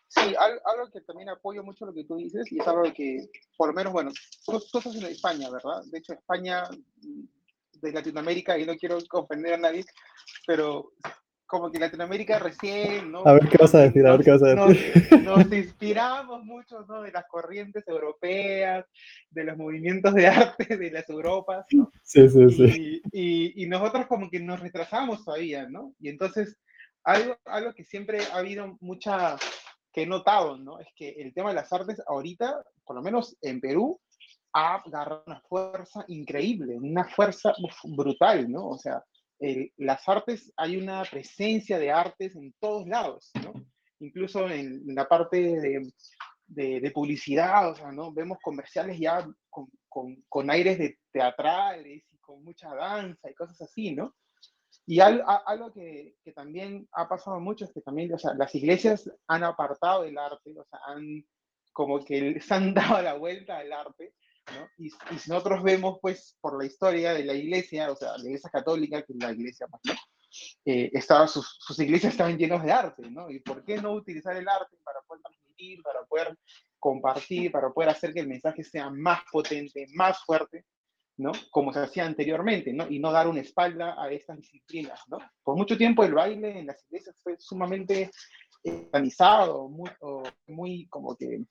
Sí, 0.07 0.33
algo 0.37 0.91
que 0.91 1.01
también 1.01 1.29
apoyo 1.29 1.63
mucho 1.63 1.85
lo 1.85 1.93
que 1.93 2.03
tú 2.03 2.17
dices 2.17 2.51
y 2.51 2.59
es 2.59 2.67
algo 2.67 2.91
que, 2.93 3.29
por 3.55 3.69
lo 3.69 3.73
menos, 3.73 3.93
bueno, 3.93 4.11
tú, 4.45 4.61
tú 4.71 4.91
en 4.93 5.05
España, 5.05 5.49
¿verdad? 5.49 5.83
De 5.91 5.99
hecho, 5.99 6.13
España 6.13 6.63
de 7.81 7.91
Latinoamérica, 7.91 8.57
y 8.57 8.65
no 8.65 8.75
quiero 8.75 8.97
ofender 9.11 9.53
a 9.53 9.57
nadie, 9.57 9.85
pero 10.45 10.93
como 11.47 11.71
que 11.71 11.79
Latinoamérica 11.79 12.37
recién, 12.39 13.11
¿no? 13.11 13.25
A 13.25 13.33
ver 13.33 13.47
qué 13.47 13.57
vas 13.57 13.73
a 13.73 13.79
decir, 13.79 14.05
a 14.05 14.11
ver 14.11 14.23
qué 14.23 14.31
vas 14.31 14.43
a 14.43 14.47
decir. 14.53 15.23
Nos, 15.23 15.45
nos 15.45 15.53
inspiramos 15.53 16.43
mucho, 16.43 16.85
¿no? 16.87 17.01
De 17.01 17.11
las 17.11 17.25
corrientes 17.27 17.87
europeas, 17.87 18.85
de 19.29 19.43
los 19.45 19.57
movimientos 19.57 20.13
de 20.13 20.27
arte 20.27 20.77
de 20.77 20.91
las 20.91 21.09
Europas, 21.09 21.65
¿no? 21.71 21.91
Sí, 22.03 22.29
sí, 22.29 22.49
sí. 22.49 23.01
Y, 23.11 23.53
y, 23.57 23.63
y 23.63 23.67
nosotros 23.67 24.07
como 24.07 24.29
que 24.29 24.41
nos 24.41 24.59
retrasamos 24.59 25.23
todavía, 25.23 25.67
¿no? 25.69 25.93
Y 25.99 26.09
entonces, 26.09 26.57
algo, 27.03 27.37
algo 27.45 27.73
que 27.73 27.85
siempre 27.85 28.19
ha 28.33 28.37
habido 28.37 28.77
mucha, 28.81 29.37
que 29.93 30.03
he 30.03 30.05
notado, 30.05 30.57
¿no? 30.57 30.79
Es 30.79 30.87
que 30.95 31.09
el 31.17 31.33
tema 31.33 31.49
de 31.49 31.55
las 31.55 31.71
artes 31.71 32.01
ahorita, 32.05 32.61
por 32.83 32.97
lo 32.97 33.01
menos 33.01 33.37
en 33.41 33.61
Perú, 33.61 33.99
ha 34.53 34.75
agarrado 34.75 35.23
una 35.27 35.39
fuerza 35.41 36.03
increíble, 36.07 36.75
una 36.75 37.05
fuerza 37.05 37.53
brutal, 37.83 38.51
¿no? 38.51 38.67
O 38.69 38.77
sea, 38.77 39.03
eh, 39.39 39.71
las 39.77 40.07
artes, 40.07 40.51
hay 40.57 40.77
una 40.77 41.03
presencia 41.03 41.77
de 41.77 41.91
artes 41.91 42.35
en 42.35 42.53
todos 42.59 42.87
lados, 42.87 43.31
¿no? 43.43 43.53
Incluso 43.99 44.47
en, 44.47 44.83
en 44.87 44.95
la 44.95 45.07
parte 45.07 45.37
de, 45.37 45.91
de, 46.47 46.79
de, 46.79 46.91
publicidad, 46.91 47.71
o 47.71 47.75
sea, 47.75 47.91
¿no? 47.91 48.11
Vemos 48.11 48.37
comerciales 48.41 48.99
ya 48.99 49.27
con, 49.49 49.67
con, 49.89 50.23
con, 50.29 50.49
aires 50.49 50.77
de 50.77 50.97
teatrales 51.11 52.03
y 52.11 52.17
con 52.17 52.43
mucha 52.43 52.73
danza 52.73 53.29
y 53.29 53.35
cosas 53.35 53.61
así, 53.61 53.93
¿no? 53.93 54.15
Y 54.85 54.99
algo, 54.99 55.23
algo 55.45 55.73
que, 55.73 56.15
que, 56.23 56.31
también 56.31 56.87
ha 56.93 57.07
pasado 57.09 57.39
mucho 57.39 57.65
es 57.65 57.73
que 57.73 57.81
también, 57.81 58.13
o 58.13 58.17
sea, 58.17 58.33
las 58.35 58.53
iglesias 58.55 59.11
han 59.27 59.43
apartado 59.43 60.03
el 60.03 60.17
arte, 60.17 60.57
o 60.57 60.65
sea, 60.65 60.79
han 60.87 61.25
como 61.77 62.03
que 62.03 62.41
se 62.41 62.53
han 62.55 62.73
dado 62.73 63.01
la 63.03 63.13
vuelta 63.13 63.59
al 63.59 63.71
arte, 63.71 64.15
¿no? 64.53 64.67
Y, 64.77 64.89
si 64.89 65.29
nosotros 65.29 65.63
vemos, 65.63 65.99
pues, 66.01 66.37
por 66.41 66.57
la 66.57 66.65
historia 66.65 67.13
de 67.13 67.25
la 67.25 67.33
iglesia, 67.33 67.91
o 67.91 67.95
sea, 67.95 68.17
la 68.17 68.23
iglesia 68.25 68.49
católica, 68.49 69.01
que 69.01 69.13
es 69.13 69.19
la 69.19 69.31
iglesia, 69.31 69.67
pues, 69.67 69.81
¿no? 69.85 69.93
Eh, 70.65 70.91
estaba, 70.93 71.27
sus, 71.27 71.79
iglesias 71.79 72.13
estaban 72.13 72.37
llenos 72.37 72.63
de 72.63 72.71
arte, 72.71 73.09
¿no? 73.09 73.29
¿Y 73.29 73.39
por 73.39 73.63
qué 73.63 73.77
no 73.77 73.93
utilizar 73.93 74.35
el 74.35 74.47
arte 74.47 74.77
para 74.83 74.99
poder 75.01 75.23
transmitir, 75.23 75.81
para 75.81 76.05
poder 76.05 76.37
compartir, 76.79 77.51
para 77.51 77.69
poder 77.71 77.89
hacer 77.89 78.13
que 78.13 78.19
el 78.19 78.27
mensaje 78.27 78.63
sea 78.63 78.89
más 78.89 79.21
potente, 79.31 79.87
más 79.93 80.23
fuerte, 80.23 80.65
¿no? 81.17 81.31
Como 81.49 81.73
se 81.73 81.79
hacía 81.79 82.05
anteriormente, 82.05 82.73
¿no? 82.73 82.87
Y 82.89 82.99
no 82.99 83.11
dar 83.11 83.27
una 83.27 83.41
espalda 83.41 83.95
a 83.97 84.11
estas 84.11 84.37
disciplinas, 84.37 85.01
¿no? 85.07 85.17
Por 85.43 85.55
mucho 85.55 85.77
tiempo 85.77 86.03
el 86.03 86.13
baile 86.13 86.59
en 86.59 86.67
las 86.67 86.83
iglesias 86.85 87.15
fue 87.23 87.37
sumamente 87.39 88.11
organizado, 88.63 89.69
muy, 89.69 89.89
muy 90.47 90.87
como 90.87 91.15
que 91.15 91.43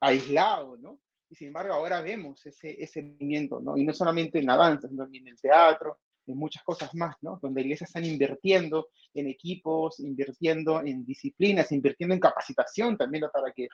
aislado, 0.00 0.76
¿no? 0.78 0.98
Y 1.32 1.34
sin 1.34 1.46
embargo 1.46 1.72
ahora 1.72 2.02
vemos 2.02 2.44
ese, 2.44 2.76
ese 2.78 3.02
movimiento, 3.02 3.58
¿no? 3.58 3.74
Y 3.78 3.84
no 3.86 3.94
solamente 3.94 4.38
en 4.38 4.44
la 4.44 4.54
danza, 4.54 4.86
sino 4.86 5.04
también 5.04 5.26
en 5.26 5.32
el 5.32 5.40
teatro, 5.40 5.98
en 6.26 6.36
muchas 6.36 6.62
cosas 6.62 6.94
más, 6.94 7.16
¿no? 7.22 7.38
Donde 7.40 7.62
iglesias 7.62 7.88
están 7.88 8.04
invirtiendo 8.04 8.88
en 9.14 9.28
equipos, 9.28 9.98
invirtiendo 10.00 10.82
en 10.82 11.06
disciplinas, 11.06 11.72
invirtiendo 11.72 12.14
en 12.14 12.20
capacitación 12.20 12.98
también 12.98 13.24
para 13.32 13.50
que 13.50 13.66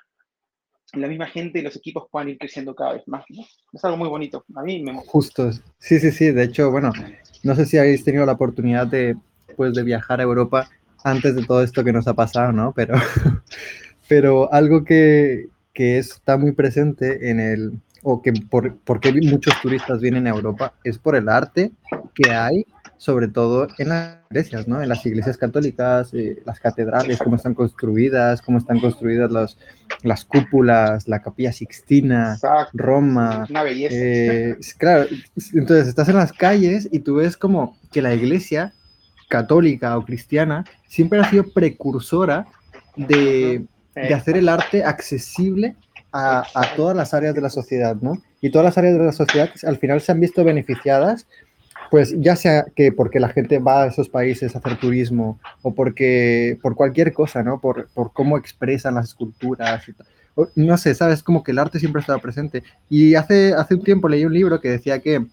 la 0.93 1.09
misma 1.09 1.27
gente 1.27 1.59
y 1.59 1.63
los 1.63 1.75
equipos 1.75 2.07
puedan 2.09 2.29
ir 2.29 2.39
creciendo 2.39 2.77
cada 2.77 2.93
vez 2.93 3.09
más. 3.09 3.25
¿no? 3.29 3.43
Es 3.73 3.85
algo 3.85 3.97
muy 3.97 4.09
bonito. 4.09 4.45
A 4.55 4.63
mí 4.63 4.81
me 4.81 4.95
Justo. 4.95 5.51
Sí, 5.81 5.99
sí, 5.99 6.13
sí. 6.13 6.31
De 6.31 6.45
hecho, 6.45 6.71
bueno, 6.71 6.93
no 7.43 7.57
sé 7.57 7.67
si 7.67 7.77
habéis 7.77 8.05
tenido 8.05 8.25
la 8.25 8.35
oportunidad 8.35 8.87
de, 8.87 9.17
pues, 9.57 9.75
de 9.75 9.83
viajar 9.83 10.21
a 10.21 10.23
Europa 10.23 10.71
antes 11.03 11.35
de 11.35 11.45
todo 11.45 11.65
esto 11.65 11.83
que 11.83 11.93
nos 11.93 12.07
ha 12.07 12.15
pasado, 12.15 12.53
¿no? 12.53 12.73
Pero, 12.73 12.95
pero 14.09 14.53
algo 14.53 14.85
que, 14.85 15.49
que 15.79 15.97
está 15.97 16.37
muy 16.37 16.51
presente 16.51 17.31
en 17.31 17.39
el, 17.39 17.73
o 18.03 18.21
que 18.21 18.33
por, 18.33 18.79
por 18.79 18.99
qué 18.99 19.13
muchos 19.13 19.55
turistas 19.63 20.01
vienen 20.01 20.27
a 20.27 20.31
Europa, 20.31 20.75
es 20.83 20.99
por 20.99 21.15
el 21.15 21.29
arte 21.29 21.71
que 22.17 22.33
hay, 22.33 22.67
sobre 22.97 23.29
todo 23.29 23.69
en 23.79 23.91
las 23.91 24.17
iglesias, 24.29 24.67
¿no? 24.67 24.83
En 24.83 24.89
las 24.89 25.07
iglesias 25.07 25.37
católicas, 25.37 26.13
eh, 26.15 26.43
las 26.45 26.59
catedrales, 26.59 27.21
cómo 27.21 27.37
están 27.37 27.55
construidas, 27.55 28.43
cómo 28.43 28.59
están 28.59 28.81
construidas 28.81 29.31
los, 29.31 29.57
las 30.03 30.25
cúpulas, 30.25 31.07
la 31.07 31.23
capilla 31.23 31.53
sixtina, 31.53 32.37
Roma. 32.73 33.47
Una 33.49 33.63
belleza. 33.63 33.95
Eh, 33.97 34.57
claro, 34.79 35.07
entonces 35.53 35.87
estás 35.87 36.09
en 36.09 36.17
las 36.17 36.33
calles 36.33 36.89
y 36.91 36.99
tú 36.99 37.15
ves 37.15 37.37
como 37.37 37.79
que 37.93 38.03
la 38.03 38.13
iglesia 38.17 38.73
católica 39.29 39.97
o 39.97 40.05
cristiana 40.05 40.65
siempre 40.89 41.21
ha 41.21 41.31
sido 41.31 41.45
precursora 41.53 42.49
de, 42.97 43.65
de 43.95 44.15
hacer 44.15 44.37
el 44.37 44.49
arte 44.49 44.85
accesible 44.85 45.75
a, 46.13 46.45
a, 46.55 46.75
todas 46.77 46.97
las 46.97 47.15
áreas 47.15 47.35
de 47.35 47.41
la 47.41 47.51
sociedad, 47.51 47.97
¿no? 48.01 48.23
Y 48.41 48.51
todas 48.51 48.65
las 48.65 48.79
áreas 48.79 48.99
de 48.99 49.05
la 49.05 49.13
sociedad 49.13 49.51
al 49.65 49.79
final 49.79 50.01
se 50.01 50.13
han 50.13 50.21
visto 50.21 50.45
beneficiadas, 50.45 51.27
pues 51.91 52.15
ya 52.19 52.37
sea 52.37 52.67
que 52.75 52.93
porque 52.93 53.21
la 53.21 53.29
gente 53.29 53.59
va 53.59 53.85
a 53.85 53.87
esos 53.87 54.09
países 54.09 54.55
a 54.55 54.59
hacer 54.59 54.79
turismo 54.79 55.39
o 55.63 55.75
porque 55.75 56.59
por 56.63 56.75
cualquier 56.75 57.13
cosa, 57.13 57.43
¿no? 57.43 57.61
Por, 57.61 57.89
por 57.89 58.13
cómo 58.13 58.37
expresan 58.37 58.95
las 58.95 59.09
esculturas 59.09 59.89
y 59.89 59.93
tal. 59.93 60.07
No 60.55 60.79
sé, 60.79 60.95
¿sabes? 60.95 61.23
Como 61.23 61.43
que 61.43 61.51
el 61.51 61.59
arte 61.59 61.81
siempre 61.81 61.99
ha 62.01 62.03
estado 62.03 62.21
presente. 62.21 62.63
Y 62.89 63.15
hace, 63.17 63.55
hace 63.55 63.75
un 63.75 63.83
tiempo 63.83 64.09
leí 64.09 64.25
un 64.25 64.33
libro 64.33 64.61
que 64.61 64.69
decía 64.69 65.01
que, 65.01 65.27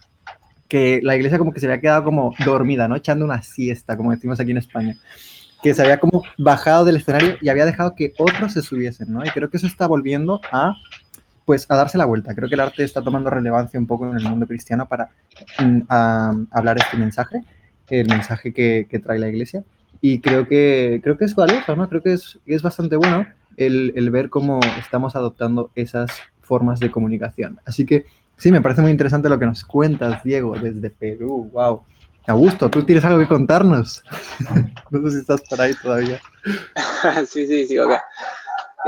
que 0.68 1.00
la 1.04 1.16
iglesia 1.16 1.38
como 1.38 1.54
que 1.54 1.60
se 1.60 1.68
había 1.68 1.82
quedado 1.82 2.06
como 2.06 2.34
dormida, 2.44 2.88
¿no? 2.88 2.96
Echando 2.96 3.26
una 3.26 3.44
siesta, 3.44 3.96
como 3.96 4.12
decimos 4.12 4.40
aquí 4.40 4.52
en 4.52 4.58
España 4.58 4.98
que 5.66 5.74
se 5.74 5.82
había 5.82 6.00
como 6.00 6.22
bajado 6.38 6.86
del 6.86 6.98
escenario 6.98 7.38
y 7.42 7.50
había 7.50 7.66
dejado 7.66 7.96
que 7.96 8.14
otros 8.20 8.54
se 8.54 8.62
subiesen, 8.62 9.12
¿no? 9.12 9.26
Y 9.26 9.30
creo 9.32 9.50
que 9.50 9.58
eso 9.58 9.66
está 9.66 9.88
volviendo 9.88 10.40
a, 10.52 10.76
pues, 11.44 11.66
a 11.70 11.76
darse 11.76 11.98
la 11.98 12.06
vuelta. 12.06 12.36
Creo 12.36 12.48
que 12.48 12.54
el 12.54 12.62
arte 12.62 12.84
está 12.84 13.02
tomando 13.02 13.32
relevancia 13.32 13.80
un 13.80 13.88
poco 13.88 14.08
en 14.08 14.16
el 14.16 14.30
mundo 14.30 14.46
cristiano 14.46 14.88
para 14.88 15.10
mm, 15.58 15.82
hablar 16.52 16.78
este 16.78 16.98
mensaje, 16.98 17.42
el 17.90 18.08
mensaje 18.08 18.54
que, 18.54 18.86
que, 18.88 19.00
trae 19.00 19.18
la 19.18 19.28
iglesia. 19.28 19.64
Y 20.02 20.20
creo 20.20 20.48
que, 20.48 21.00
creo 21.02 21.18
que 21.18 21.26
es 21.26 21.34
valioso, 21.34 21.76
¿no? 21.76 21.90
Creo 21.90 22.04
que 22.04 22.14
es, 22.14 22.38
es 22.46 22.62
bastante 22.62 22.96
bueno 22.96 23.26
el, 23.58 23.92
el 23.96 24.12
ver 24.12 24.30
cómo 24.30 24.60
estamos 24.78 25.16
adoptando 25.16 25.72
esas 25.74 26.12
formas 26.42 26.80
de 26.80 26.92
comunicación. 26.92 27.60
Así 27.66 27.88
que 27.88 28.06
sí, 28.38 28.52
me 28.52 28.62
parece 28.62 28.84
muy 28.84 28.92
interesante 28.92 29.30
lo 29.30 29.40
que 29.40 29.48
nos 29.48 29.66
cuentas, 29.66 30.24
Diego, 30.24 30.56
desde 30.60 30.92
Perú. 30.92 31.50
¡Wow! 31.52 31.82
Augusto, 32.28 32.70
¿tú 32.70 32.84
tienes 32.84 33.06
algo 33.06 33.20
que 33.20 33.28
contarnos? 33.28 34.04
no 34.90 35.02
sé 35.04 35.12
si 35.12 35.22
estás 35.22 35.42
por 35.48 35.62
ahí 35.62 35.74
todavía. 35.76 36.20
sí, 37.28 37.46
sí, 37.46 37.68
sí, 37.68 37.78
ok. 37.78 37.92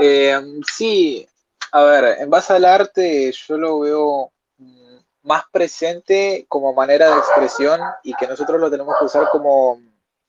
Eh, 0.00 0.40
sí, 0.74 1.28
a 1.72 1.82
ver, 1.84 2.18
en 2.20 2.30
base 2.30 2.52
al 2.54 2.64
arte 2.64 3.32
yo 3.32 3.56
lo 3.58 3.80
veo 3.80 4.32
mm, 4.58 4.96
más 5.22 5.44
presente 5.52 6.46
como 6.48 6.72
manera 6.72 7.10
de 7.10 7.18
expresión 7.18 7.80
y 8.02 8.14
que 8.14 8.26
nosotros 8.26 8.60
lo 8.60 8.70
tenemos 8.70 8.96
que 8.98 9.04
usar 9.04 9.28
como, 9.30 9.80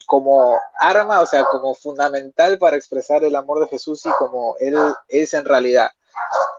como 0.06 0.60
arma, 0.78 1.22
o 1.22 1.26
sea, 1.26 1.46
como 1.46 1.74
fundamental 1.74 2.60
para 2.60 2.78
expresar 2.78 3.24
el 3.24 3.36
amor 3.36 3.60
de 3.62 3.68
Jesús 3.70 4.06
y 4.06 4.10
como 4.12 4.56
Él 4.60 4.76
es 5.08 5.34
en 5.34 5.46
realidad. 5.46 5.90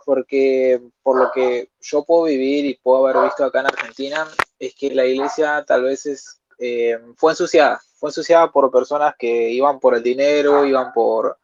Porque 0.04 0.80
por 1.02 1.16
lo 1.16 1.30
que 1.30 1.70
yo 1.80 2.02
puedo 2.04 2.24
vivir 2.24 2.64
y 2.64 2.74
puedo 2.74 3.06
haber 3.06 3.24
visto 3.24 3.44
acá 3.44 3.60
en 3.60 3.66
Argentina, 3.66 4.26
es 4.58 4.74
que 4.74 4.90
la 4.94 5.04
iglesia 5.04 5.64
tal 5.66 5.84
vez 5.84 6.06
es 6.06 6.39
eh, 6.60 7.00
fue 7.16 7.32
ensuciada. 7.32 7.80
Fue 7.94 8.10
ensuciada 8.10 8.52
por 8.52 8.70
personas 8.70 9.14
que 9.18 9.50
iban 9.50 9.80
por 9.80 9.94
el 9.94 10.02
dinero, 10.02 10.64
iban 10.66 10.92
por 10.92 11.38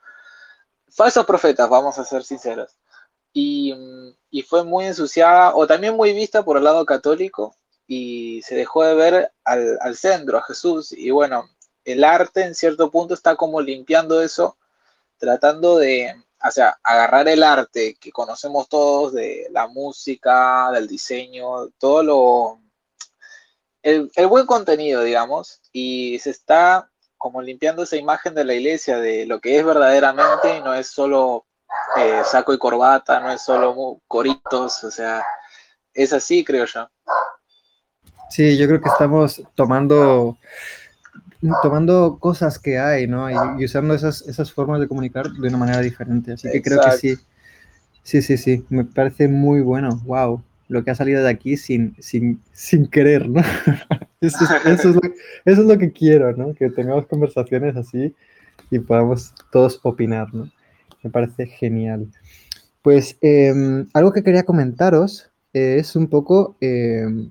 falsos 0.91 1.25
profetas, 1.25 1.69
vamos 1.69 1.99
a 1.99 2.05
ser 2.05 2.23
sinceros. 2.23 2.77
Y, 3.33 3.75
y, 4.31 4.43
fue 4.43 4.65
muy 4.65 4.87
ensuciada 4.87 5.55
o 5.55 5.67
también 5.67 5.97
muy 5.97 6.13
vista 6.15 6.43
por 6.45 6.57
el 6.57 6.65
lado 6.65 6.87
católico 6.87 7.55
y 7.87 8.41
se 8.43 8.55
dejó 8.55 8.85
de 8.85 8.95
ver 8.95 9.33
al, 9.45 9.79
al 9.81 9.97
centro, 9.97 10.39
a 10.39 10.43
Jesús. 10.43 10.93
Y 10.93 11.11
bueno, 11.11 11.49
el 11.85 12.05
arte 12.05 12.43
en 12.45 12.55
cierto 12.55 12.91
punto 12.91 13.15
está 13.15 13.37
como 13.37 13.61
limpiando 13.61 14.23
eso, 14.23 14.57
tratando 15.19 15.79
de, 15.79 16.15
o 16.47 16.51
sea, 16.51 16.79
agarrar 16.83 17.29
el 17.29 17.43
arte 17.43 17.97
que 18.01 18.13
conocemos 18.13 18.69
todos 18.69 19.13
de 19.13 19.49
la 19.51 19.67
música, 19.67 20.71
del 20.73 20.89
diseño, 20.89 21.69
todo 21.79 22.03
lo, 22.03 22.61
el, 23.87 24.27
buen 24.27 24.47
contenido, 24.47 25.03
digamos, 25.03 25.61
y 25.73 26.19
se 26.19 26.31
está 26.31 26.91
como 27.17 27.41
limpiando 27.41 27.85
esa 27.85 27.97
imagen 27.97 28.35
de 28.35 28.45
la 28.45 28.55
iglesia, 28.55 28.99
de 28.99 29.27
lo 29.27 29.41
que 29.41 29.59
es 29.59 29.65
verdaderamente, 29.65 30.57
y 30.57 30.61
no 30.61 30.75
es 30.75 30.89
solo 30.89 31.47
eh, 31.97 32.23
saco 32.25 32.53
y 32.53 32.59
corbata, 32.59 33.21
no 33.21 33.31
es 33.31 33.43
solo 33.43 34.01
coritos, 34.09 34.83
o 34.83 34.91
sea, 34.91 35.25
es 35.95 36.13
así, 36.13 36.45
creo 36.45 36.67
yo. 36.67 36.89
Sí, 38.29 38.59
yo 38.59 38.67
creo 38.67 38.81
que 38.81 38.89
estamos 38.89 39.41
tomando, 39.55 40.37
tomando 41.63 42.19
cosas 42.19 42.59
que 42.59 42.79
hay, 42.79 43.07
¿no? 43.07 43.31
Y, 43.31 43.65
usando 43.65 43.95
esas, 43.95 44.23
esas 44.23 44.53
formas 44.53 44.81
de 44.81 44.89
comunicar 44.89 45.31
de 45.31 45.49
una 45.49 45.59
manera 45.59 45.81
diferente. 45.81 46.33
Así 46.33 46.51
que 46.51 46.61
creo 46.61 46.81
que 46.81 46.91
sí. 46.93 47.17
Sí, 48.03 48.21
sí, 48.21 48.37
sí. 48.37 48.67
Me 48.69 48.85
parece 48.85 49.29
muy 49.29 49.61
bueno. 49.61 50.01
Wow 50.05 50.43
lo 50.69 50.85
que 50.85 50.91
ha 50.91 50.95
salido 50.95 51.23
de 51.23 51.31
aquí 51.31 51.57
sin, 51.57 51.95
sin, 52.01 52.41
sin 52.53 52.87
querer, 52.87 53.29
¿no? 53.29 53.43
Eso 54.21 54.45
es, 54.45 54.81
eso, 54.81 55.01
es 55.45 55.59
lo, 55.59 55.77
que 55.77 55.93
quiero, 55.93 56.35
¿no? 56.35 56.55
Que 56.55 56.71
tengamos 56.71 57.07
conversaciones 57.07 57.77
así 57.77 58.15
y 58.71 58.79
podamos 58.79 59.35
todos 59.53 59.79
opinar, 59.83 60.33
¿no? 60.35 60.51
Me 61.03 61.11
parece 61.11 61.47
genial. 61.47 62.09
Pues 62.81 63.19
em, 63.21 63.87
algo 63.93 64.13
que 64.13 64.23
quería 64.23 64.45
comentaros 64.45 65.31
es 65.53 65.95
un 65.97 66.09
poco 66.09 66.57
em, 66.63 67.31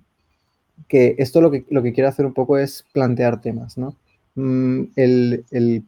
que 0.87 1.15
esto 1.17 1.41
lo 1.41 1.49
que, 1.49 1.65
lo 1.71 1.81
que 1.81 1.91
quiero 1.91 2.07
hacer 2.07 2.25
un 2.27 2.35
poco 2.35 2.59
es 2.59 2.85
plantear 2.93 3.41
temas, 3.41 3.79
¿no? 3.79 3.95
Mm, 4.35 4.83
el, 4.95 5.45
el, 5.49 5.83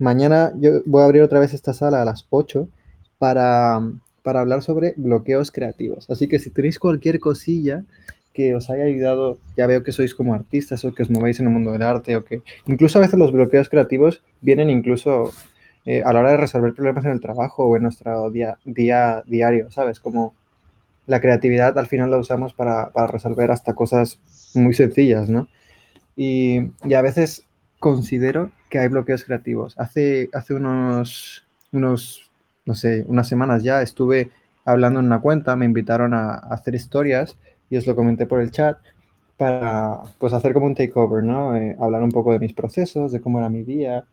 mañana 0.00 0.52
yo 0.56 0.82
voy 0.86 1.02
a 1.02 1.04
abrir 1.04 1.22
otra 1.22 1.38
vez 1.38 1.52
esta 1.52 1.74
sala 1.74 2.00
a 2.00 2.04
las 2.06 2.26
8 2.30 2.66
para, 3.18 3.80
para 4.24 4.40
hablar 4.40 4.62
sobre 4.62 4.94
bloqueos 4.96 5.52
creativos. 5.52 6.08
Así 6.10 6.26
que 6.26 6.38
si 6.38 6.50
tenéis 6.50 6.78
cualquier 6.78 7.20
cosilla 7.20 7.84
que 8.32 8.54
os 8.54 8.70
haya 8.70 8.84
ayudado, 8.84 9.38
ya 9.54 9.66
veo 9.66 9.84
que 9.84 9.92
sois 9.92 10.14
como 10.14 10.34
artistas 10.34 10.82
o 10.84 10.94
que 10.94 11.04
os 11.04 11.10
movéis 11.10 11.38
en 11.38 11.46
el 11.46 11.52
mundo 11.52 11.70
del 11.70 11.82
arte 11.82 12.16
o 12.16 12.24
que 12.24 12.40
incluso 12.66 12.98
a 12.98 13.02
veces 13.02 13.18
los 13.18 13.30
bloqueos 13.30 13.68
creativos 13.68 14.22
vienen 14.40 14.70
incluso 14.70 15.30
eh, 15.84 16.02
a 16.02 16.12
la 16.14 16.20
hora 16.20 16.30
de 16.30 16.38
resolver 16.38 16.72
problemas 16.72 17.04
en 17.04 17.12
el 17.12 17.20
trabajo 17.20 17.66
o 17.66 17.76
en 17.76 17.82
nuestro 17.82 18.30
día, 18.30 18.56
día 18.64 19.22
diario, 19.26 19.70
¿sabes? 19.70 20.00
Como 20.00 20.34
la 21.06 21.20
creatividad 21.20 21.78
al 21.78 21.86
final 21.86 22.10
la 22.10 22.16
usamos 22.16 22.54
para, 22.54 22.90
para 22.92 23.06
resolver 23.06 23.50
hasta 23.50 23.74
cosas 23.74 24.18
muy 24.54 24.72
sencillas, 24.72 25.28
¿no? 25.28 25.48
Y, 26.16 26.70
y, 26.82 26.94
a 26.94 27.02
veces 27.02 27.44
considero 27.78 28.52
que 28.70 28.78
hay 28.78 28.88
bloqueos 28.88 29.24
creativos. 29.24 29.74
Hace, 29.78 30.30
hace 30.32 30.54
unos, 30.54 31.44
unos 31.72 32.30
no 32.66 32.74
sé, 32.74 33.04
unas 33.08 33.28
semanas 33.28 33.62
ya 33.62 33.82
estuve 33.82 34.30
hablando 34.64 35.00
en 35.00 35.06
una 35.06 35.20
cuenta, 35.20 35.56
me 35.56 35.66
invitaron 35.66 36.14
a, 36.14 36.34
hacer 36.34 36.74
historias 36.74 37.36
y 37.70 37.76
os 37.76 37.86
lo 37.86 37.96
comenté 37.96 38.26
por 38.26 38.40
el 38.40 38.50
chat 38.50 38.78
para 39.36 40.02
pues 40.18 40.32
hacer 40.32 40.52
como 40.52 40.66
un 40.66 40.74
takeover, 40.74 41.24
¿no? 41.24 41.56
Eh, 41.56 41.76
hablar 41.80 42.02
un 42.02 42.12
poco 42.12 42.32
de 42.32 42.38
mis 42.38 42.52
procesos, 42.52 43.12
de 43.12 43.20
cómo 43.20 43.38
era 43.38 43.48
mi 43.48 43.62
día 43.62 44.04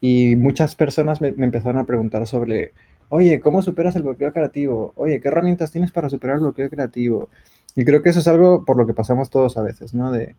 y 0.00 0.36
muchas 0.36 0.74
personas 0.74 1.20
me, 1.20 1.28
empezaron 1.28 1.78
a 1.78 1.84
preguntar 1.84 2.26
sobre, 2.26 2.72
oye, 3.10 3.40
¿cómo 3.40 3.62
superas 3.62 3.96
el 3.96 4.02
bloqueo 4.02 4.32
creativo? 4.32 4.92
Oye, 4.96 5.20
¿qué 5.20 5.28
herramientas 5.28 5.70
tienes 5.70 5.92
para 5.92 6.08
superar 6.08 6.36
el 6.36 6.42
bloqueo 6.42 6.70
creativo? 6.70 7.28
Y 7.76 7.84
creo 7.84 8.02
que 8.02 8.10
eso 8.10 8.20
es 8.20 8.28
algo 8.28 8.64
por 8.64 8.76
lo 8.76 8.86
que 8.86 8.94
pasamos 8.94 9.30
todos 9.30 9.56
a 9.56 9.62
veces, 9.62 9.94
¿no? 9.94 10.10
De 10.10 10.34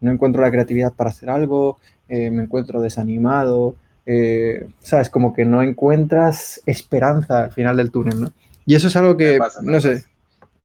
no 0.00 0.12
encuentro 0.12 0.42
la 0.42 0.50
creatividad 0.50 0.92
para 0.92 1.10
hacer 1.10 1.30
algo, 1.30 1.78
eh, 2.08 2.30
me 2.30 2.42
encuentro 2.42 2.80
desanimado, 2.80 3.76
eh, 4.06 4.68
¿sabes? 4.80 5.10
Como 5.10 5.34
que 5.34 5.44
no 5.44 5.62
encuentras 5.62 6.62
esperanza 6.64 7.44
al 7.44 7.52
final 7.52 7.76
del 7.76 7.90
túnel, 7.90 8.20
¿no? 8.20 8.32
Y 8.64 8.74
eso 8.74 8.88
es 8.88 8.96
algo 8.96 9.16
que, 9.16 9.38
pasa, 9.38 9.60
no 9.62 9.80
sé, 9.80 10.04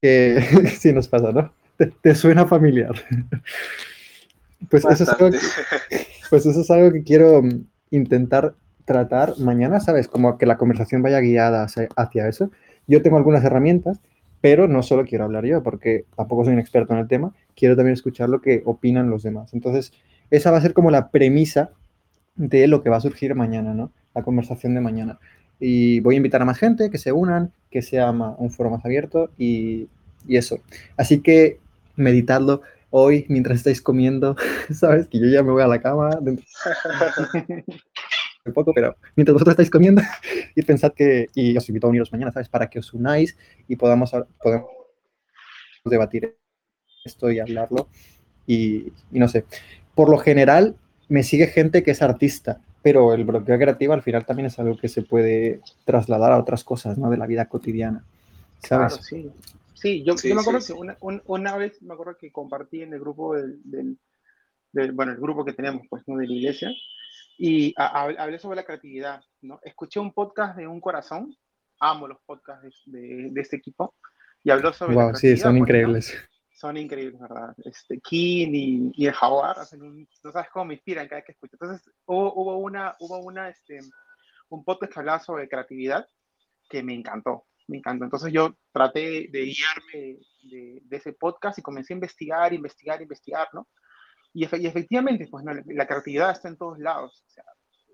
que 0.00 0.40
sí 0.78 0.92
nos 0.92 1.08
pasa, 1.08 1.32
¿no? 1.32 1.52
Te, 1.76 1.92
te 2.00 2.14
suena 2.14 2.46
familiar. 2.46 2.94
Pues 4.70 4.84
eso, 4.84 5.02
es 5.02 5.08
algo, 5.08 5.30
Bastante. 5.30 6.06
pues 6.30 6.46
eso 6.46 6.60
es 6.60 6.70
algo 6.70 6.92
que 6.92 7.02
quiero 7.02 7.42
mm, 7.42 7.64
intentar 7.90 8.54
tratar 8.84 9.38
mañana, 9.38 9.80
¿sabes? 9.80 10.08
Como 10.08 10.38
que 10.38 10.46
la 10.46 10.56
conversación 10.56 11.02
vaya 11.02 11.20
guiada 11.20 11.66
hacia 11.96 12.28
eso. 12.28 12.50
Yo 12.86 13.02
tengo 13.02 13.16
algunas 13.16 13.44
herramientas, 13.44 14.00
pero 14.40 14.68
no 14.68 14.82
solo 14.82 15.04
quiero 15.04 15.24
hablar 15.24 15.44
yo, 15.44 15.62
porque 15.62 16.04
tampoco 16.16 16.44
soy 16.44 16.54
un 16.54 16.60
experto 16.60 16.92
en 16.92 17.00
el 17.00 17.08
tema, 17.08 17.32
quiero 17.56 17.76
también 17.76 17.94
escuchar 17.94 18.28
lo 18.28 18.40
que 18.40 18.62
opinan 18.64 19.10
los 19.10 19.22
demás. 19.22 19.52
Entonces, 19.54 19.92
esa 20.30 20.50
va 20.50 20.58
a 20.58 20.62
ser 20.62 20.72
como 20.72 20.90
la 20.90 21.10
premisa 21.10 21.70
de 22.34 22.66
lo 22.66 22.82
que 22.82 22.90
va 22.90 22.96
a 22.96 23.00
surgir 23.00 23.34
mañana, 23.34 23.74
¿no? 23.74 23.92
La 24.14 24.22
conversación 24.22 24.74
de 24.74 24.80
mañana. 24.80 25.18
Y 25.60 26.00
voy 26.00 26.14
a 26.14 26.18
invitar 26.18 26.42
a 26.42 26.44
más 26.44 26.58
gente 26.58 26.90
que 26.90 26.98
se 26.98 27.12
unan, 27.12 27.52
que 27.70 27.82
sea 27.82 28.10
un 28.10 28.50
foro 28.50 28.70
más 28.70 28.84
abierto 28.84 29.30
y, 29.38 29.88
y 30.26 30.36
eso. 30.36 30.58
Así 30.96 31.20
que 31.20 31.60
meditadlo 31.96 32.62
hoy 32.90 33.26
mientras 33.28 33.58
estáis 33.58 33.80
comiendo, 33.80 34.36
¿sabes? 34.70 35.08
Que 35.08 35.18
yo 35.18 35.26
ya 35.26 35.42
me 35.42 35.52
voy 35.52 35.62
a 35.62 35.66
la 35.66 35.80
cama 35.80 36.10
dentro 36.20 36.44
de 38.44 38.52
poco, 38.52 38.72
pero 38.74 38.96
mientras 39.16 39.34
vosotros 39.34 39.52
estáis 39.52 39.70
comiendo 39.70 40.02
y 40.54 40.62
pensad 40.62 40.92
que, 40.92 41.28
y 41.34 41.56
os 41.56 41.68
invito 41.68 41.86
a 41.86 41.90
uniros 41.90 42.12
mañana, 42.12 42.32
¿sabes? 42.32 42.48
Para 42.48 42.68
que 42.68 42.78
os 42.78 42.92
unáis 42.92 43.36
y 43.68 43.76
podamos, 43.76 44.12
podemos 44.42 44.68
debatir 45.84 46.36
esto 47.04 47.30
y 47.30 47.40
hablarlo. 47.40 47.88
Y, 48.46 48.92
y 49.12 49.18
no 49.18 49.28
sé, 49.28 49.44
por 49.94 50.10
lo 50.10 50.18
general 50.18 50.76
me 51.12 51.22
sigue 51.22 51.46
gente 51.46 51.82
que 51.82 51.90
es 51.92 52.00
artista, 52.02 52.60
pero 52.82 53.12
el 53.12 53.24
bloqueo 53.24 53.58
creativo 53.58 53.92
al 53.92 54.02
final 54.02 54.24
también 54.24 54.46
es 54.46 54.58
algo 54.58 54.76
que 54.78 54.88
se 54.88 55.02
puede 55.02 55.60
trasladar 55.84 56.32
a 56.32 56.38
otras 56.38 56.64
cosas, 56.64 56.96
¿no? 56.98 57.10
De 57.10 57.16
la 57.18 57.26
vida 57.26 57.46
cotidiana, 57.46 58.02
¿sabes? 58.60 58.94
Claro, 58.94 59.02
sí. 59.02 59.30
Sí, 59.74 60.02
yo, 60.04 60.16
Sí, 60.16 60.28
yo 60.28 60.34
me 60.36 60.40
acuerdo 60.40 60.60
sí. 60.60 60.72
que 60.72 60.78
una, 60.78 60.96
un- 61.00 61.22
una 61.26 61.56
vez 61.56 61.82
me 61.82 61.92
acuerdo 61.94 62.16
que 62.16 62.30
compartí 62.32 62.82
en 62.82 62.92
el 62.94 63.00
grupo 63.00 63.34
del, 63.36 63.60
del- 63.64 63.98
del- 64.72 64.92
bueno, 64.92 65.12
el 65.12 65.18
grupo 65.18 65.44
que 65.44 65.52
tenemos, 65.52 65.82
pues, 65.90 66.02
¿no? 66.06 66.16
de 66.16 66.26
la 66.26 66.32
iglesia, 66.32 66.70
y 67.36 67.74
a- 67.76 68.04
hablé 68.18 68.38
sobre 68.38 68.56
la 68.56 68.64
creatividad, 68.64 69.20
¿no? 69.42 69.60
Escuché 69.64 70.00
un 70.00 70.12
podcast 70.12 70.56
de 70.56 70.66
Un 70.66 70.80
Corazón, 70.80 71.36
amo 71.80 72.06
los 72.08 72.18
podcasts 72.24 72.80
de, 72.86 73.00
de- 73.00 73.28
de 73.32 73.40
este 73.40 73.56
equipo, 73.56 73.94
y 74.44 74.50
habló 74.50 74.72
sobre 74.72 74.94
la 74.96 75.04
Wow, 75.06 75.14
sí, 75.16 75.36
son 75.36 75.58
pues, 75.58 75.60
¿no? 75.60 75.66
Son 76.62 76.76
increíbles, 76.76 77.20
¿verdad? 77.20 77.56
Este, 77.64 77.98
King 78.00 78.50
y, 78.52 78.92
y 78.94 79.06
el 79.08 79.12
Jaguar 79.14 79.58
hacen 79.58 79.82
un, 79.82 80.08
no 80.22 80.30
sabes 80.30 80.48
cómo 80.52 80.66
me 80.66 80.74
inspiran 80.74 81.08
cada 81.08 81.16
vez 81.18 81.24
que 81.26 81.32
escucho. 81.32 81.56
Entonces, 81.60 81.92
hubo, 82.06 82.32
hubo 82.34 82.56
una, 82.58 82.94
hubo 83.00 83.18
una, 83.18 83.48
este, 83.48 83.80
un 84.48 84.62
podcast 84.64 84.92
que 84.92 85.00
hablaba 85.00 85.18
sobre 85.18 85.48
creatividad 85.48 86.08
que 86.70 86.84
me 86.84 86.94
encantó, 86.94 87.46
me 87.66 87.78
encantó. 87.78 88.04
Entonces 88.04 88.32
yo 88.32 88.54
traté 88.70 89.26
de 89.32 89.40
guiarme 89.42 90.18
de, 90.44 90.82
de 90.84 90.96
ese 90.96 91.14
podcast 91.14 91.58
y 91.58 91.62
comencé 91.62 91.94
a 91.94 91.96
investigar, 91.96 92.52
investigar, 92.52 93.02
investigar, 93.02 93.48
¿no? 93.52 93.66
Y, 94.32 94.46
efe- 94.46 94.60
y 94.60 94.68
efectivamente, 94.68 95.26
pues 95.28 95.42
no, 95.44 95.52
la 95.66 95.86
creatividad 95.88 96.30
está 96.30 96.46
en 96.46 96.58
todos 96.58 96.78
lados. 96.78 97.24
O 97.26 97.28
sea, 97.28 97.44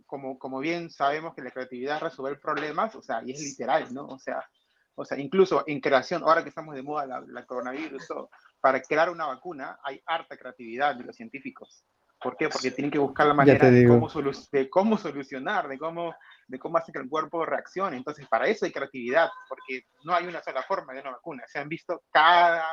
como, 0.04 0.38
como 0.38 0.58
bien 0.58 0.90
sabemos 0.90 1.34
que 1.34 1.40
la 1.40 1.52
creatividad 1.52 1.96
es 1.96 2.02
resolver 2.02 2.38
problemas, 2.38 2.94
o 2.96 3.00
sea, 3.00 3.22
y 3.24 3.32
es 3.32 3.40
literal, 3.40 3.94
¿no? 3.94 4.04
O 4.08 4.18
sea, 4.18 4.46
o 4.94 5.04
sea, 5.06 5.16
incluso 5.18 5.64
en 5.66 5.80
creación, 5.80 6.22
ahora 6.22 6.42
que 6.42 6.48
estamos 6.50 6.74
de 6.74 6.82
moda 6.82 7.06
la, 7.06 7.24
la 7.28 7.46
coronavirus, 7.46 8.06
todo, 8.08 8.30
para 8.60 8.80
crear 8.80 9.10
una 9.10 9.26
vacuna 9.26 9.78
hay 9.82 10.00
harta 10.06 10.36
creatividad 10.36 10.96
de 10.96 11.04
los 11.04 11.16
científicos. 11.16 11.84
¿Por 12.20 12.36
qué? 12.36 12.48
Porque 12.48 12.72
tienen 12.72 12.90
que 12.90 12.98
buscar 12.98 13.28
la 13.28 13.34
manera 13.34 13.70
de 13.70 13.86
cómo, 13.86 14.08
de 14.50 14.68
cómo 14.68 14.98
solucionar, 14.98 15.68
de 15.68 15.78
cómo, 15.78 16.12
de 16.48 16.58
cómo 16.58 16.76
hacer 16.76 16.92
que 16.92 16.98
el 17.00 17.08
cuerpo 17.08 17.46
reaccione. 17.46 17.96
Entonces, 17.96 18.26
para 18.26 18.48
eso 18.48 18.64
hay 18.64 18.72
creatividad, 18.72 19.30
porque 19.48 19.82
no 20.02 20.12
hay 20.14 20.26
una 20.26 20.42
sola 20.42 20.64
forma 20.64 20.92
de 20.92 21.00
una 21.00 21.12
vacuna. 21.12 21.44
Se 21.46 21.60
han 21.60 21.68
visto 21.68 22.02
cada, 22.10 22.66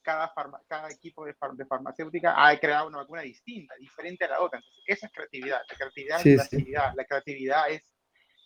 cada, 0.00 0.32
farma- 0.32 0.62
cada 0.66 0.88
equipo 0.90 1.26
de, 1.26 1.34
far- 1.34 1.52
de 1.54 1.66
farmacéutica 1.66 2.34
ha 2.34 2.58
creado 2.58 2.86
una 2.86 2.96
vacuna 2.98 3.20
distinta, 3.20 3.74
diferente 3.78 4.24
a 4.24 4.28
la 4.28 4.40
otra. 4.40 4.58
Entonces, 4.58 4.82
esa 4.86 5.06
es 5.06 5.12
creatividad. 5.12 5.60
La 5.68 5.76
creatividad 5.76 6.18
Sí, 6.20 6.32
es 6.32 6.42
sí. 6.44 6.48
creatividad. 6.48 6.92
La 6.96 7.04
creatividad 7.04 7.68
es, 7.70 7.82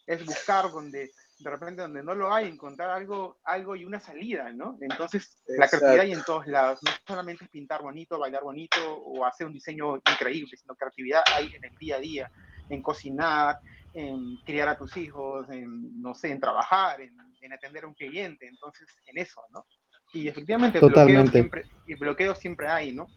es 0.06 0.26
buscar 0.26 0.72
donde 0.72 1.08
de 1.42 1.50
repente 1.50 1.82
donde 1.82 2.02
no 2.02 2.14
lo 2.14 2.32
hay, 2.32 2.46
encontrar 2.48 2.90
algo, 2.90 3.40
algo 3.44 3.74
y 3.74 3.84
una 3.84 3.98
salida, 3.98 4.52
¿no? 4.52 4.78
Entonces, 4.80 5.42
la 5.46 5.64
Exacto. 5.64 5.78
creatividad 5.78 6.04
hay 6.04 6.12
en 6.12 6.24
todos 6.24 6.46
lados. 6.46 6.78
No 6.82 6.90
solamente 7.06 7.44
es 7.44 7.50
pintar 7.50 7.82
bonito, 7.82 8.18
bailar 8.18 8.42
bonito 8.44 8.78
o 8.96 9.24
hacer 9.24 9.46
un 9.46 9.52
diseño 9.52 9.96
increíble, 9.96 10.56
sino 10.56 10.76
creatividad 10.76 11.22
hay 11.36 11.52
en 11.54 11.64
el 11.64 11.76
día 11.78 11.96
a 11.96 12.00
día, 12.00 12.30
en 12.68 12.80
cocinar, 12.80 13.58
en 13.92 14.36
criar 14.44 14.68
a 14.68 14.76
tus 14.76 14.96
hijos, 14.96 15.48
en, 15.50 16.00
no 16.00 16.14
sé, 16.14 16.30
en 16.30 16.40
trabajar, 16.40 17.00
en, 17.00 17.16
en 17.40 17.52
atender 17.52 17.84
a 17.84 17.88
un 17.88 17.94
cliente. 17.94 18.46
Entonces, 18.46 18.86
en 19.06 19.18
eso, 19.18 19.42
¿no? 19.50 19.66
Y 20.12 20.28
efectivamente, 20.28 20.78
bloqueo 20.78 20.94
Totalmente. 20.94 21.32
siempre, 21.32 21.64
y 21.86 21.94
bloqueo 21.94 22.34
siempre 22.34 22.68
hay, 22.68 22.92
¿no? 22.92 23.08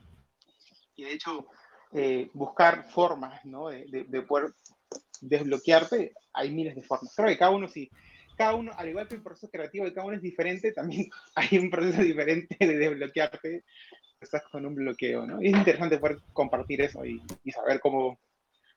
Y 0.96 1.04
de 1.04 1.14
hecho, 1.14 1.48
eh, 1.92 2.30
buscar 2.34 2.90
formas, 2.90 3.46
¿no? 3.46 3.68
De, 3.68 3.86
de, 3.88 4.06
de 4.06 4.22
poder 4.24 4.52
desbloquearte, 5.22 6.14
hay 6.34 6.52
miles 6.52 6.76
de 6.76 6.84
formas. 6.84 7.14
Creo 7.16 7.30
que 7.30 7.38
cada 7.38 7.52
uno, 7.52 7.68
sí, 7.68 7.90
cada 8.36 8.56
uno, 8.56 8.72
al 8.78 8.90
igual 8.90 9.08
que 9.08 9.16
el 9.16 9.24
proceso 9.24 9.50
creativo 9.50 9.86
de 9.86 9.94
cada 9.94 10.08
uno 10.08 10.16
es 10.16 10.22
diferente, 10.22 10.72
también 10.72 11.10
hay 11.36 11.58
un 11.58 11.70
proceso 11.70 12.02
diferente 12.02 12.56
de 12.60 12.78
desbloquearte, 12.78 13.64
estás 14.20 14.44
con 14.52 14.66
un 14.66 14.76
bloqueo, 14.76 15.26
¿no? 15.26 15.42
Y 15.42 15.48
es 15.48 15.58
interesante 15.58 15.98
poder 15.98 16.20
compartir 16.34 16.82
eso 16.82 17.06
y, 17.06 17.22
y 17.44 17.52
saber 17.52 17.80
cómo, 17.80 18.20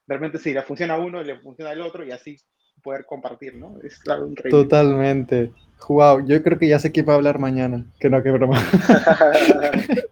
de 0.07 0.15
repente 0.15 0.39
si 0.39 0.53
le 0.53 0.63
funciona 0.63 0.95
a 0.95 0.99
uno, 0.99 1.23
le 1.23 1.39
funciona 1.39 1.71
al 1.71 1.81
otro 1.81 2.05
y 2.05 2.11
así 2.11 2.39
poder 2.83 3.05
compartir, 3.07 3.57
¿no? 3.57 3.79
Es 3.83 4.01
algo 4.09 4.29
increíble. 4.29 4.63
Totalmente. 4.63 5.53
Wow, 5.89 6.27
yo 6.27 6.43
creo 6.43 6.59
que 6.59 6.69
ya 6.69 6.79
sé 6.79 6.93
quién 6.93 7.09
va 7.09 7.15
a 7.15 7.17
hablar 7.17 7.39
mañana. 7.39 7.85
Que 7.99 8.11
no, 8.11 8.23
que 8.23 8.31
broma. 8.31 8.63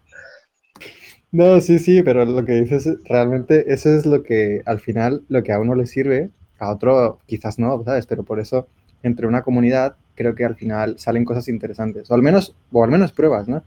No, 1.33 1.61
sí, 1.61 1.79
sí, 1.79 2.03
pero 2.03 2.25
lo 2.25 2.47
que 2.47 2.63
dices, 2.63 2.89
realmente 3.05 3.71
eso 3.71 3.91
es 3.91 4.07
lo 4.07 4.23
que 4.23 4.63
al 4.65 4.81
final, 4.81 5.23
lo 5.29 5.43
que 5.43 5.53
a 5.53 5.59
uno 5.59 5.75
le 5.75 5.85
sirve, 5.85 6.31
a 6.59 6.71
otro 6.71 7.19
quizás 7.27 7.59
no, 7.59 7.83
¿sabes? 7.85 8.07
Pero 8.07 8.23
por 8.23 8.41
eso, 8.41 8.69
entre 9.03 9.27
una 9.27 9.43
comunidad, 9.43 9.97
creo 10.15 10.35
que 10.35 10.45
al 10.45 10.57
final 10.57 10.99
salen 10.99 11.25
cosas 11.25 11.49
interesantes, 11.49 12.11
o 12.11 12.15
al 12.15 12.23
menos, 12.23 12.55
o 12.73 12.85
al 12.85 12.91
menos 12.91 13.13
pruebas, 13.13 13.49
¿no? 13.49 13.63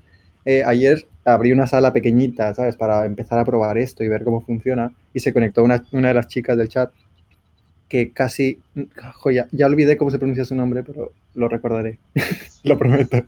Eh, 0.45 0.63
ayer 0.65 1.07
abrí 1.25 1.51
una 1.51 1.67
sala 1.67 1.93
pequeñita, 1.93 2.53
¿sabes? 2.55 2.75
Para 2.75 3.05
empezar 3.05 3.39
a 3.39 3.45
probar 3.45 3.77
esto 3.77 4.03
y 4.03 4.07
ver 4.07 4.23
cómo 4.23 4.41
funciona, 4.41 4.91
y 5.13 5.19
se 5.19 5.33
conectó 5.33 5.63
una, 5.63 5.83
una 5.91 6.09
de 6.09 6.13
las 6.13 6.27
chicas 6.27 6.57
del 6.57 6.69
chat 6.69 6.91
que 7.87 8.11
casi, 8.11 8.59
joya, 9.15 9.47
ya 9.51 9.65
olvidé 9.65 9.97
cómo 9.97 10.11
se 10.11 10.19
pronuncia 10.19 10.45
su 10.45 10.55
nombre, 10.55 10.83
pero 10.83 11.11
lo 11.33 11.49
recordaré, 11.49 11.97
lo 12.63 12.77
prometo. 12.77 13.25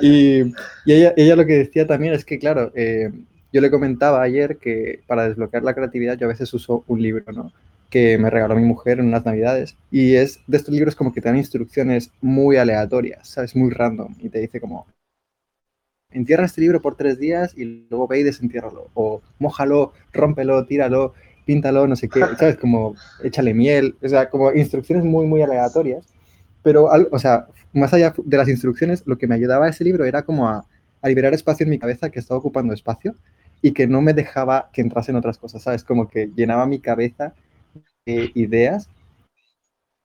Y, 0.00 0.40
y 0.86 0.92
ella, 0.92 1.12
ella 1.16 1.36
lo 1.36 1.44
que 1.44 1.58
decía 1.58 1.86
también 1.86 2.14
es 2.14 2.24
que, 2.24 2.38
claro, 2.38 2.72
eh, 2.74 3.10
yo 3.52 3.60
le 3.60 3.70
comentaba 3.70 4.22
ayer 4.22 4.56
que 4.56 5.00
para 5.06 5.28
desbloquear 5.28 5.62
la 5.62 5.74
creatividad 5.74 6.18
yo 6.18 6.26
a 6.26 6.30
veces 6.30 6.52
uso 6.54 6.84
un 6.86 7.02
libro, 7.02 7.24
¿no? 7.32 7.52
Que 7.90 8.18
me 8.18 8.30
regaló 8.30 8.54
mi 8.56 8.64
mujer 8.64 9.00
en 9.00 9.06
unas 9.06 9.24
navidades. 9.24 9.76
Y 9.90 10.14
es 10.16 10.40
de 10.46 10.56
estos 10.58 10.74
libros 10.74 10.94
como 10.94 11.12
que 11.12 11.20
te 11.20 11.28
dan 11.28 11.38
instrucciones 11.38 12.10
muy 12.20 12.56
aleatorias, 12.56 13.28
¿sabes? 13.28 13.56
Muy 13.56 13.70
random. 13.70 14.14
Y 14.20 14.28
te 14.28 14.40
dice 14.40 14.60
como, 14.60 14.86
entierra 16.10 16.44
este 16.46 16.60
libro 16.60 16.80
por 16.80 16.96
tres 16.96 17.18
días 17.18 17.54
y 17.56 17.86
luego 17.90 18.06
ve 18.08 18.20
y 18.20 18.22
desentiérralo. 18.24 18.88
O 18.94 19.22
mójalo, 19.38 19.92
rómpelo, 20.12 20.64
tíralo, 20.66 21.14
píntalo, 21.44 21.86
no 21.86 21.96
sé 21.96 22.08
qué, 22.08 22.20
¿sabes? 22.38 22.56
Como 22.56 22.94
échale 23.22 23.54
miel. 23.54 23.96
O 24.02 24.08
sea, 24.08 24.28
como 24.30 24.52
instrucciones 24.52 25.04
muy, 25.04 25.26
muy 25.26 25.42
aleatorias. 25.42 26.06
Pero, 26.62 26.86
o 27.10 27.18
sea, 27.18 27.46
más 27.72 27.92
allá 27.94 28.14
de 28.16 28.36
las 28.36 28.48
instrucciones, 28.48 29.02
lo 29.06 29.18
que 29.18 29.26
me 29.26 29.34
ayudaba 29.34 29.66
a 29.66 29.70
ese 29.70 29.84
libro 29.84 30.04
era 30.04 30.22
como 30.22 30.48
a, 30.48 30.64
a 31.02 31.08
liberar 31.08 31.34
espacio 31.34 31.64
en 31.64 31.70
mi 31.70 31.78
cabeza 31.78 32.10
que 32.10 32.18
estaba 32.18 32.38
ocupando 32.38 32.72
espacio 32.74 33.14
y 33.62 33.72
que 33.72 33.86
no 33.86 34.00
me 34.02 34.14
dejaba 34.14 34.70
que 34.72 34.80
entrasen 34.82 35.16
otras 35.16 35.38
cosas, 35.38 35.62
¿sabes? 35.62 35.84
Como 35.84 36.08
que 36.08 36.30
llenaba 36.34 36.66
mi 36.66 36.80
cabeza 36.80 37.34
de 38.08 38.30
ideas, 38.34 38.88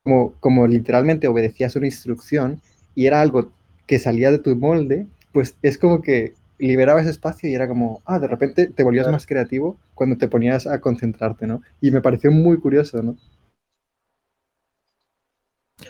como, 0.03 0.33
como 0.39 0.67
literalmente 0.67 1.27
obedecías 1.27 1.75
una 1.75 1.87
instrucción 1.87 2.61
y 2.95 3.05
era 3.05 3.21
algo 3.21 3.51
que 3.87 3.99
salía 3.99 4.31
de 4.31 4.39
tu 4.39 4.55
molde, 4.55 5.07
pues 5.31 5.55
es 5.61 5.77
como 5.77 6.01
que 6.01 6.33
liberaba 6.59 7.01
ese 7.01 7.09
espacio 7.09 7.49
y 7.49 7.55
era 7.55 7.67
como, 7.67 8.01
ah, 8.05 8.19
de 8.19 8.27
repente 8.27 8.67
te 8.67 8.83
volvías 8.83 9.05
Claro. 9.05 9.15
más 9.15 9.25
creativo 9.25 9.77
cuando 9.95 10.17
te 10.17 10.27
ponías 10.27 10.67
a 10.67 10.79
concentrarte, 10.79 11.47
¿no? 11.47 11.61
Y 11.81 11.91
me 11.91 12.01
pareció 12.01 12.31
muy 12.31 12.57
curioso, 12.59 13.01
¿no? 13.01 13.15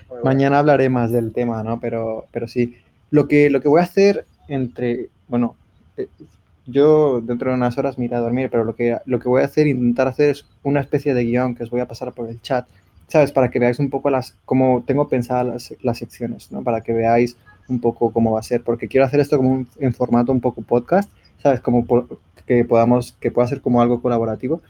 Bueno. 0.07 0.23
Mañana 0.23 0.59
hablaré 0.59 0.89
más 0.89 1.11
del 1.11 1.33
tema, 1.33 1.63
¿no? 1.63 1.79
Pero, 1.79 2.27
pero 2.31 2.47
sí, 2.47 2.77
lo 3.11 3.27
que, 3.27 3.49
lo 3.49 3.61
que 3.61 3.67
voy 3.67 3.81
a 3.81 3.83
hacer 3.83 4.25
entre, 4.47 5.09
bueno, 5.27 5.55
eh, 5.97 6.07
yo 6.65 7.21
dentro 7.21 7.49
de 7.51 7.55
unas 7.57 7.77
horas 7.77 7.97
me 7.97 8.05
iré 8.05 8.15
a 8.15 8.19
dormir, 8.19 8.49
pero 8.49 8.63
lo 8.63 8.75
que, 8.75 8.97
lo 9.05 9.19
que 9.19 9.29
voy 9.29 9.41
a 9.41 9.45
hacer, 9.45 9.67
intentar 9.67 10.07
hacer 10.07 10.29
es 10.31 10.45
una 10.63 10.79
especie 10.81 11.13
de 11.13 11.23
guion 11.25 11.55
que 11.55 11.63
os 11.63 11.69
voy 11.69 11.81
a 11.81 11.87
pasar 11.87 12.13
por 12.13 12.29
el 12.29 12.41
chat, 12.41 12.67
¿sabes? 13.07 13.31
Para 13.31 13.49
que 13.49 13.59
veáis 13.59 13.79
un 13.79 13.89
poco 13.89 14.09
las, 14.09 14.37
cómo 14.45 14.83
tengo 14.85 15.07
pensadas 15.09 15.45
las, 15.45 15.75
las 15.83 15.97
secciones, 15.97 16.51
¿no? 16.51 16.63
Para 16.63 16.81
que 16.81 16.93
veáis 16.93 17.37
un 17.67 17.79
poco 17.79 18.11
cómo 18.11 18.31
va 18.31 18.39
a 18.39 18.43
ser, 18.43 18.63
porque 18.63 18.87
quiero 18.87 19.05
hacer 19.05 19.19
esto 19.19 19.37
como 19.37 19.51
un- 19.51 19.67
en 19.79 19.93
formato 19.93 20.31
un 20.31 20.41
poco 20.41 20.61
podcast, 20.61 21.09
¿sabes? 21.41 21.59
Como 21.61 21.85
por- 21.85 22.19
que 22.45 22.65
podamos, 22.65 23.13
que 23.19 23.31
pueda 23.31 23.47
ser 23.47 23.61
como 23.61 23.81
algo 23.81 24.01
colaborativo, 24.01 24.61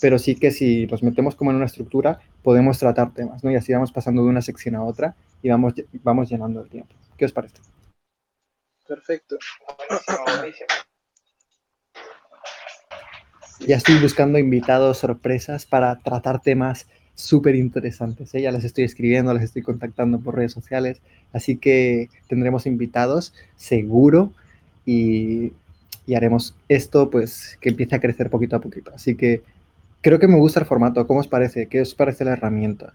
pero 0.00 0.18
sí 0.18 0.34
que 0.36 0.50
si 0.50 0.86
nos 0.86 1.02
metemos 1.02 1.34
como 1.36 1.50
en 1.50 1.56
una 1.56 1.66
estructura, 1.66 2.20
podemos 2.42 2.78
tratar 2.78 3.12
temas, 3.14 3.42
¿no? 3.44 3.50
Y 3.50 3.56
así 3.56 3.72
vamos 3.72 3.92
pasando 3.92 4.22
de 4.22 4.28
una 4.28 4.42
sección 4.42 4.74
a 4.76 4.84
otra 4.84 5.14
y 5.42 5.48
vamos, 5.48 5.74
vamos 6.02 6.28
llenando 6.28 6.60
el 6.62 6.68
tiempo. 6.68 6.94
¿Qué 7.16 7.24
os 7.24 7.32
parece? 7.32 7.56
Perfecto. 8.86 9.36
Ya 13.60 13.76
estoy 13.76 13.98
buscando 14.00 14.38
invitados 14.38 14.98
sorpresas 14.98 15.64
para 15.64 15.98
tratar 15.98 16.42
temas 16.42 16.86
súper 17.14 17.54
interesantes. 17.54 18.34
¿eh? 18.34 18.42
Ya 18.42 18.52
les 18.52 18.64
estoy 18.64 18.84
escribiendo, 18.84 19.32
les 19.32 19.44
estoy 19.44 19.62
contactando 19.62 20.20
por 20.20 20.36
redes 20.36 20.52
sociales, 20.52 21.00
así 21.32 21.56
que 21.56 22.08
tendremos 22.28 22.66
invitados 22.66 23.32
seguro 23.56 24.32
y, 24.84 25.52
y 26.06 26.14
haremos 26.14 26.54
esto 26.68 27.10
pues 27.10 27.56
que 27.60 27.70
empiece 27.70 27.96
a 27.96 28.00
crecer 28.00 28.30
poquito 28.30 28.56
a 28.56 28.60
poquito. 28.60 28.92
Así 28.94 29.16
que 29.16 29.42
creo 30.02 30.18
que 30.18 30.28
me 30.28 30.36
gusta 30.36 30.60
el 30.60 30.66
formato. 30.66 31.06
¿Cómo 31.06 31.20
os 31.20 31.28
parece? 31.28 31.66
¿Qué 31.66 31.80
os 31.80 31.94
parece 31.94 32.24
la 32.24 32.32
herramienta? 32.32 32.94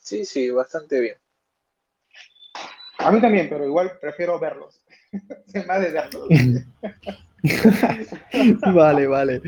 Sí, 0.00 0.24
sí, 0.24 0.50
bastante 0.50 1.00
bien. 1.00 1.16
A 2.98 3.10
mí 3.10 3.20
también, 3.20 3.48
pero 3.48 3.64
igual 3.64 3.92
prefiero 4.00 4.38
verlos. 4.38 4.80
más 5.66 5.80
de 5.80 5.90
verlos. 5.90 6.28
vale, 8.74 9.06
vale. 9.06 9.40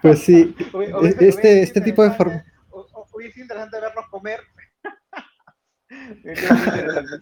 Pues 0.00 0.20
sí, 0.20 0.54
este, 1.20 1.62
este 1.62 1.80
tipo 1.80 2.02
de 2.02 2.10
formato 2.12 2.52
hubiese 3.12 3.40
interesante 3.40 3.80
verlos 3.80 4.04
comer. 4.10 4.40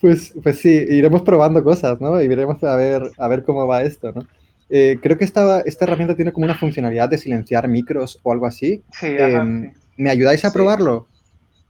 pues, 0.00 0.32
pues 0.42 0.58
sí, 0.58 0.68
iremos 0.68 1.22
probando 1.22 1.64
cosas, 1.64 2.00
¿no? 2.00 2.20
Y 2.20 2.28
veremos 2.28 2.62
a 2.64 2.76
ver, 2.76 3.10
a 3.16 3.28
ver 3.28 3.42
cómo 3.42 3.66
va 3.66 3.82
esto, 3.82 4.12
¿no? 4.12 4.26
Eh, 4.68 4.98
creo 5.02 5.18
que 5.18 5.24
esta, 5.24 5.60
esta 5.60 5.84
herramienta 5.84 6.14
tiene 6.16 6.32
como 6.32 6.44
una 6.44 6.58
funcionalidad 6.58 7.08
de 7.08 7.18
silenciar 7.18 7.68
micros 7.68 8.18
o 8.22 8.32
algo 8.32 8.46
así. 8.46 8.82
Sí, 8.98 9.06
em, 9.06 9.72
¿Me 9.96 10.08
ayudáis 10.10 10.44
a 10.44 10.52
probarlo? 10.52 11.08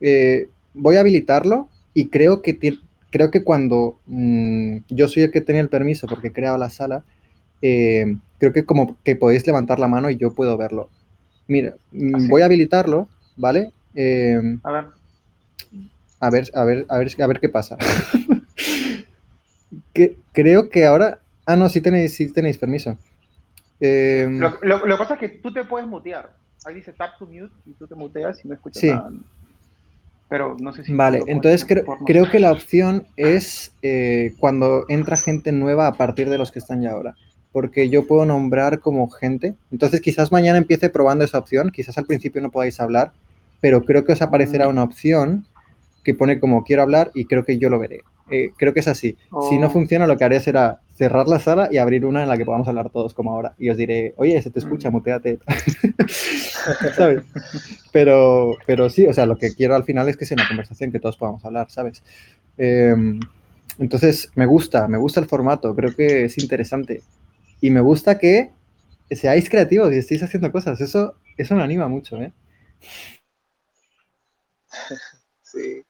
Eh, 0.01 0.49
voy 0.73 0.97
a 0.97 1.01
habilitarlo 1.01 1.69
y 1.95 2.09
creo 2.09 2.43
que, 2.43 2.79
creo 3.13 3.31
que 3.31 3.45
cuando 3.45 4.01
mm, 4.07 4.79
yo 4.89 5.07
soy 5.07 5.25
el 5.25 5.31
que 5.31 5.43
tenía 5.43 5.61
el 5.61 5.69
permiso 5.69 6.09
porque 6.09 6.29
he 6.29 6.33
creado 6.33 6.59
la 6.59 6.71
sala, 6.71 7.05
eh, 7.61 8.17
creo 8.39 8.53
que 8.53 8.65
como 8.65 8.97
que 9.05 9.15
podéis 9.15 9.47
levantar 9.47 9.79
la 9.79 9.87
mano 9.87 10.11
y 10.11 10.17
yo 10.17 10.35
puedo 10.35 10.57
verlo. 10.57 10.91
Mira, 11.47 11.77
mm, 11.93 12.29
voy 12.29 12.43
a 12.43 12.47
habilitarlo, 12.47 13.09
¿vale? 13.37 13.73
Eh, 13.95 14.59
a 14.65 14.73
ver. 14.73 14.87
A 16.19 16.31
ver, 16.31 16.51
a 16.55 16.65
ver, 16.65 16.87
a 16.89 16.99
ver, 16.99 17.13
a 17.21 17.27
ver 17.27 17.41
qué 17.41 17.49
pasa. 17.49 17.77
que, 19.93 20.17
creo 20.33 20.71
que 20.71 20.87
ahora... 20.87 21.21
Ah, 21.45 21.57
no, 21.57 21.69
sí 21.69 21.81
tenéis, 21.81 22.15
sí 22.15 22.33
tenéis 22.33 22.57
permiso. 22.57 22.97
Eh, 23.81 24.29
lo, 24.31 24.61
que 24.61 24.97
pasa 24.97 25.15
es 25.15 25.21
que 25.21 25.29
tú 25.29 25.53
te 25.53 25.65
puedes 25.65 25.89
mutear. 25.89 26.33
Ahí 26.65 26.77
dice 26.77 26.93
tap 26.93 27.19
to 27.19 27.27
mute 27.27 27.53
y 27.67 27.73
tú 27.73 27.89
te 27.89 27.97
muteas 27.97 28.45
y 28.45 28.49
no 28.49 28.55
escuchas 28.55 28.85
nada. 28.85 29.11
Pero 30.33 30.57
no 30.59 30.73
sé 30.73 30.83
si... 30.83 30.95
Vale, 30.95 31.23
entonces 31.27 31.67
creo, 31.67 31.85
creo 32.07 32.31
que 32.31 32.41
la 32.41 32.53
opción 32.53 33.07
es 33.19 33.75
cuando 34.39 34.87
entra 34.89 35.19
gente 35.19 35.53
nueva 35.53 35.89
a 35.89 35.93
partir 35.93 36.31
de 36.31 36.39
los 36.39 36.51
que 36.51 36.59
están 36.59 36.81
ya 36.81 36.93
ahora 36.93 37.15
porque 37.53 37.91
yo 37.91 38.07
puedo 38.07 38.25
nombrar 38.25 38.81
como 38.81 39.11
gente. 39.11 39.55
Entonces 39.71 40.01
quizás 40.01 40.33
mañana 40.33 40.57
empiece 40.57 40.89
probando 40.89 41.23
esa 41.25 41.37
opción, 41.37 41.71
quizás 41.71 41.99
al 41.99 42.07
principio 42.07 42.41
no 42.41 42.51
podáis 42.51 42.81
hablar, 42.81 43.13
pero 43.61 43.85
creo 43.85 44.07
que 44.07 44.15
os 44.15 44.23
aparecerá 44.23 44.67
mm. 44.67 44.71
una 44.71 44.83
opción 44.85 45.45
que 46.03 46.15
pone 46.15 46.41
como 46.41 46.65
quiero 46.65 46.83
hablar 46.83 47.11
y 47.15 47.27
creo 47.27 47.45
que 47.45 47.59
yo 47.59 47.69
lo 47.69 47.79
veré. 47.79 48.01
Eh, 48.31 48.53
creo 48.57 48.73
que 48.73 48.81
es 48.81 48.89
así. 48.89 49.17
Si 49.51 49.59
no 49.59 49.67
oh. 49.67 49.71
funciona, 49.71 50.07
lo 50.07 50.17
que 50.17 50.25
haré 50.25 50.41
será 50.41 50.81
cerrar 50.95 51.27
la 51.27 51.39
sala 51.39 51.69
y 51.71 51.79
abrir 51.79 52.05
una 52.05 52.23
en 52.23 52.29
la 52.29 52.37
que 52.37 52.45
podamos 52.45 52.69
hablar 52.69 52.91
todos 52.91 53.15
como 53.15 53.33
ahora. 53.33 53.55
Y 53.59 53.71
os 53.71 53.77
diré, 53.77 54.15
oye, 54.17 54.41
se 54.43 54.51
te 54.51 54.59
escucha, 54.59 54.91
mm. 54.91 54.93
muteate. 54.93 55.39
¿Sabes? 56.97 57.25
Pero, 57.93 58.57
pero 58.67 58.91
sí, 58.91 59.07
o 59.07 59.13
sea, 59.13 59.27
lo 59.27 59.37
que 59.37 59.55
quiero 59.55 59.75
al 59.75 59.85
final 59.85 60.09
es 60.09 60.17
que 60.17 60.27
sea 60.27 60.37
una 60.37 60.49
conversación 60.49 60.93
que 60.93 61.01
todos 61.01 61.17
podamos 61.17 61.45
hablar, 61.45 61.71
¿sabes? 61.71 62.03
Em, 62.59 63.21
entonces, 63.79 64.31
me 64.35 64.47
gusta, 64.47 64.87
me 64.89 64.99
gusta 64.99 65.21
el 65.21 65.27
formato, 65.27 65.75
creo 65.75 65.95
que 65.95 66.25
es 66.25 66.39
interesante. 66.39 67.03
Y 67.61 67.71
me 67.71 67.81
gusta 67.81 68.19
que 68.19 68.51
seáis 69.11 69.49
creativos 69.49 69.93
y 69.93 69.99
estéis 69.99 70.23
haciendo 70.23 70.53
cosas. 70.53 70.81
Eso, 70.81 71.15
eso 71.37 71.55
me 71.55 71.63
anima 71.63 71.89
mucho, 71.89 72.21
¿eh? 72.21 72.33
Sí. 75.43 75.85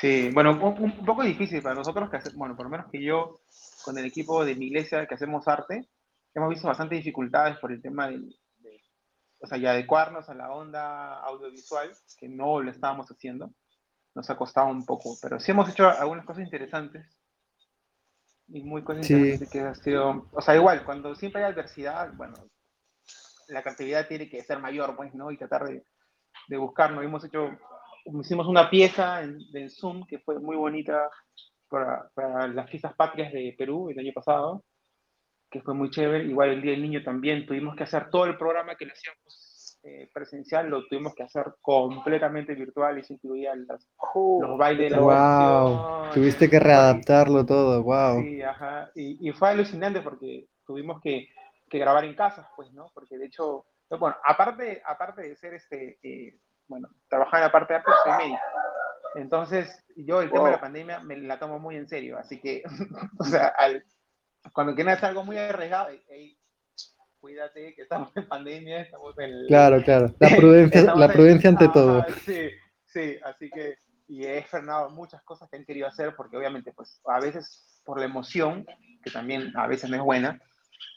Sí, 0.00 0.30
bueno, 0.34 0.50
un, 0.50 1.06
poco 1.06 1.22
difícil 1.22 1.62
para 1.62 1.74
nosotros 1.74 2.10
que 2.10 2.18
hacemos, 2.18 2.36
bueno, 2.36 2.54
por 2.54 2.66
lo 2.66 2.70
menos 2.70 2.86
que 2.92 3.02
yo, 3.02 3.40
con 3.86 3.96
el 3.98 4.04
equipo 4.04 4.44
de 4.44 4.56
mi 4.56 4.66
iglesia 4.66 5.06
que 5.06 5.14
hacemos 5.14 5.46
arte, 5.46 5.88
hemos 6.34 6.50
visto 6.50 6.66
bastantes 6.66 6.98
dificultades 6.98 7.56
por 7.58 7.70
el 7.70 7.80
tema 7.80 8.08
de, 8.08 8.20
o 9.38 9.46
sea, 9.46 9.56
y 9.56 9.64
adecuarnos 9.64 10.28
a 10.28 10.34
la 10.34 10.50
onda 10.52 11.20
audiovisual, 11.20 11.92
que 12.18 12.28
no 12.28 12.60
lo 12.60 12.70
estábamos 12.72 13.08
haciendo. 13.08 13.52
Nos 14.16 14.28
ha 14.28 14.36
costado 14.36 14.66
un 14.66 14.84
poco, 14.84 15.16
pero 15.22 15.38
sí 15.38 15.52
hemos 15.52 15.68
hecho 15.68 15.88
algunas 15.88 16.26
cosas 16.26 16.42
interesantes 16.42 17.06
y 18.48 18.64
muy 18.64 18.82
cosas 18.82 19.06
que 19.06 19.60
ha 19.60 19.74
sido, 19.76 20.28
o 20.32 20.40
sea, 20.40 20.56
igual, 20.56 20.84
cuando 20.84 21.14
siempre 21.14 21.44
hay 21.44 21.52
adversidad, 21.52 22.12
bueno, 22.14 22.34
la 23.46 23.62
creatividad 23.62 24.08
tiene 24.08 24.28
que 24.28 24.42
ser 24.42 24.58
mayor, 24.58 24.96
pues, 24.96 25.14
¿no? 25.14 25.30
Y 25.30 25.38
tratar 25.38 25.64
de, 25.64 25.84
de 26.48 26.56
buscarnos. 26.56 27.04
Hemos 27.04 27.24
hecho, 27.24 27.50
hicimos 28.20 28.48
una 28.48 28.68
pieza 28.68 29.22
en, 29.22 29.38
de 29.52 29.70
Zoom 29.70 30.04
que 30.06 30.18
fue 30.18 30.40
muy 30.40 30.56
bonita 30.56 31.08
para, 31.68 32.08
para, 32.14 32.48
las 32.48 32.70
fiestas 32.70 32.94
patrias 32.94 33.32
de 33.32 33.54
Perú 33.56 33.90
el 33.90 33.98
año 33.98 34.12
pasado, 34.14 34.64
que 35.50 35.62
fue 35.62 35.74
muy 35.74 35.90
chévere. 35.90 36.24
Igual 36.24 36.50
el 36.50 36.62
Día 36.62 36.72
del 36.72 36.82
Niño 36.82 37.02
también, 37.02 37.46
tuvimos 37.46 37.76
que 37.76 37.84
hacer 37.84 38.10
todo 38.10 38.24
el 38.24 38.36
programa 38.36 38.76
que 38.76 38.86
le 38.86 38.92
hacíamos 38.92 39.56
eh, 39.88 40.10
presencial 40.12 40.68
lo 40.68 40.84
tuvimos 40.88 41.14
que 41.14 41.22
hacer 41.22 41.44
completamente 41.60 42.56
virtual 42.56 42.98
y 42.98 43.04
se 43.04 43.14
incluían 43.14 43.68
los 43.68 44.58
bailes 44.58 44.90
de 44.90 44.96
la 44.96 45.00
wow. 45.00 46.12
Tuviste 46.12 46.50
que 46.50 46.58
readaptarlo 46.58 47.46
todo, 47.46 47.84
wow. 47.84 48.20
Sí, 48.20 48.42
ajá. 48.42 48.90
Y, 48.96 49.28
y 49.28 49.32
fue 49.32 49.50
alucinante 49.50 50.00
porque 50.00 50.48
tuvimos 50.66 51.00
que, 51.00 51.28
que, 51.70 51.78
grabar 51.78 52.04
en 52.04 52.16
casa, 52.16 52.50
pues, 52.56 52.72
¿no? 52.72 52.90
Porque 52.94 53.16
de 53.16 53.26
hecho, 53.26 53.66
bueno, 53.90 54.16
aparte, 54.26 54.82
aparte 54.84 55.22
de 55.22 55.36
ser 55.36 55.54
este, 55.54 56.00
eh, 56.02 56.36
bueno, 56.66 56.88
trabajar 57.08 57.38
en 57.38 57.46
la 57.46 57.52
parte 57.52 57.74
de 57.74 57.78
arte, 57.78 57.92
soy 58.02 58.12
médico. 58.18 58.42
Entonces, 59.16 59.84
yo 59.96 60.20
el 60.20 60.30
tema 60.30 60.46
de 60.46 60.52
la 60.52 60.60
pandemia 60.60 61.00
me 61.00 61.16
la 61.16 61.38
tomo 61.38 61.58
muy 61.58 61.76
en 61.76 61.88
serio, 61.88 62.18
así 62.18 62.40
que, 62.40 62.62
o 63.18 63.24
sea, 63.24 63.46
al, 63.48 63.84
cuando 64.52 64.74
quieres 64.74 65.02
algo 65.02 65.24
muy 65.24 65.38
arriesgado, 65.38 65.88
cuídate, 67.18 67.74
que 67.74 67.82
estamos 67.82 68.10
en 68.16 68.28
pandemia, 68.28 68.82
estamos 68.82 69.18
en... 69.18 69.46
Claro, 69.48 69.82
claro, 69.82 70.14
la 70.18 70.28
prudencia, 70.36 70.94
la 70.94 71.08
prudencia 71.08 71.50
ante 71.50 71.68
todo. 71.68 72.04
Sí, 72.24 72.50
sí, 72.86 73.16
así 73.24 73.50
que, 73.50 73.78
y 74.08 74.24
he 74.24 74.42
frenado 74.44 74.90
muchas 74.90 75.22
cosas 75.22 75.48
que 75.50 75.56
han 75.56 75.64
querido 75.64 75.88
hacer, 75.88 76.14
porque 76.14 76.36
obviamente, 76.36 76.72
pues, 76.72 77.00
a 77.06 77.18
veces 77.18 77.80
por 77.84 77.98
la 77.98 78.04
emoción, 78.04 78.66
que 79.02 79.10
también 79.10 79.52
a 79.56 79.66
veces 79.66 79.90
no 79.90 79.96
es 79.96 80.02
buena, 80.02 80.40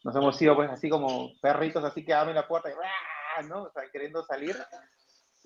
nos 0.03 0.15
hemos 0.15 0.39
ido, 0.41 0.55
pues, 0.55 0.69
así 0.69 0.89
como 0.89 1.31
perritos, 1.41 1.83
así 1.83 2.03
que 2.03 2.13
abren 2.13 2.35
la 2.35 2.47
puerta 2.47 2.69
y, 2.69 3.47
¿no? 3.47 3.63
O 3.63 3.71
sea, 3.71 3.83
queriendo 3.91 4.23
salir, 4.23 4.55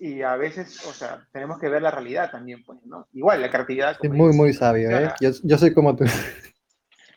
y 0.04 0.20
a 0.20 0.36
veces, 0.36 0.84
o 0.86 0.92
sea, 0.92 1.26
tenemos 1.32 1.58
que 1.58 1.70
ver 1.70 1.80
la 1.80 1.90
realidad 1.90 2.30
también, 2.30 2.62
pues, 2.62 2.78
¿no? 2.84 3.08
Igual, 3.14 3.40
la 3.40 3.48
creatividad... 3.48 3.96
Es 4.02 4.10
muy, 4.10 4.36
muy 4.36 4.52
sabio, 4.52 4.90
¿eh? 4.90 5.10
Yo, 5.18 5.30
yo 5.42 5.56
soy 5.56 5.72
como 5.72 5.96
tú. 5.96 6.04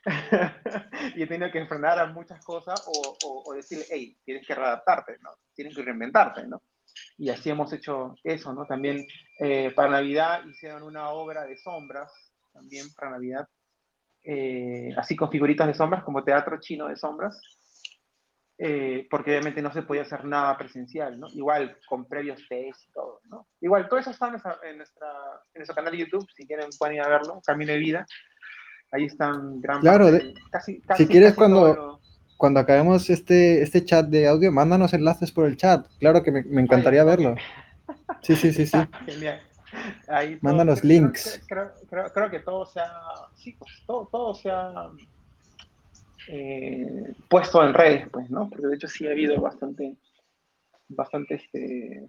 y 1.17 1.21
he 1.21 1.27
tenido 1.27 1.51
que 1.51 1.59
enfrentar 1.59 1.99
a 1.99 2.05
muchas 2.05 2.41
cosas 2.45 2.81
o, 2.87 3.43
o, 3.45 3.53
decirle, 3.53 3.83
hey, 3.89 4.17
tienes 4.23 4.47
que 4.47 4.55
readaptarte, 4.55 5.17
¿no? 5.21 5.31
Tienes 5.53 5.75
que 5.75 5.81
reinventarte, 5.81 6.47
¿no? 6.47 6.61
Y 7.17 7.29
así 7.29 7.49
hemos 7.49 7.73
hecho 7.73 8.15
eso, 8.23 8.53
¿no? 8.53 8.65
También 8.65 9.05
eh, 9.41 9.73
para 9.75 9.91
Navidad 9.91 10.45
hicieron 10.45 10.83
una 10.83 11.09
obra 11.09 11.43
de 11.43 11.57
sombras, 11.57 12.09
también 12.53 12.87
para 12.93 13.11
Navidad, 13.11 13.49
eh, 14.23 14.93
así 14.95 15.13
con 15.17 15.29
figuritas 15.29 15.67
de 15.67 15.73
sombras, 15.73 16.05
como 16.05 16.23
teatro 16.23 16.57
chino 16.61 16.87
de 16.87 16.95
sombras, 16.95 17.41
eh, 18.57 19.07
porque 19.09 19.31
obviamente 19.31 19.61
no 19.61 19.71
se 19.71 19.83
podía 19.83 20.01
hacer 20.01 20.25
nada 20.25 20.57
presencial, 20.57 21.19
¿no? 21.19 21.27
Igual 21.29 21.77
con 21.87 22.05
previos 22.05 22.41
test 22.49 22.85
y 22.89 22.91
todo, 22.91 23.21
¿no? 23.29 23.47
Igual, 23.61 23.87
todo 23.87 23.99
eso 23.99 24.11
está 24.11 24.25
en, 24.27 24.31
nuestra, 24.33 24.57
en, 24.63 24.77
nuestra, 24.77 25.07
en 25.53 25.59
nuestro 25.59 25.75
canal 25.75 25.91
de 25.91 25.99
YouTube, 25.99 26.27
si 26.35 26.47
quieren 26.47 26.69
pueden 26.77 26.95
ir 26.95 27.01
a 27.01 27.09
verlo, 27.09 27.41
Camino 27.45 27.73
de 27.73 27.79
Vida, 27.79 28.05
Ahí 28.91 29.05
están 29.05 29.59
gran 29.59 29.81
Claro, 29.81 30.07
casi, 30.49 30.79
casi, 30.81 31.03
si 31.03 31.09
quieres 31.09 31.33
cuando, 31.33 31.99
cuando 32.37 32.59
acabemos 32.59 33.09
este, 33.09 33.61
este 33.61 33.83
chat 33.83 34.07
de 34.07 34.27
audio, 34.27 34.51
mándanos 34.51 34.93
enlaces 34.93 35.31
por 35.31 35.45
el 35.45 35.57
chat. 35.57 35.85
Claro 35.99 36.23
que 36.23 36.31
me, 36.31 36.43
me 36.43 36.61
encantaría 36.61 37.03
verlo. 37.03 37.35
Sí, 38.21 38.35
sí, 38.35 38.53
sí, 38.53 38.65
sí. 38.65 38.77
Genial. 39.05 39.41
Mándanos 40.41 40.83
links. 40.83 41.41
Creo, 41.47 41.71
creo, 41.89 42.05
creo, 42.13 42.31
que 42.31 42.39
todo 42.39 42.65
se 42.65 42.79
ha, 42.79 42.91
sí, 43.35 43.53
pues, 43.59 43.71
todo, 43.85 44.07
todo 44.09 44.33
se 44.33 44.49
ha 44.49 44.89
eh, 46.27 47.13
puesto 47.29 47.63
en 47.63 47.73
redes, 47.73 48.07
pues, 48.11 48.29
¿no? 48.29 48.49
Porque 48.49 48.67
de 48.67 48.75
hecho 48.75 48.87
sí 48.87 49.07
ha 49.07 49.11
habido 49.11 49.39
bastante, 49.41 49.95
bastante 50.89 51.35
este, 51.35 52.07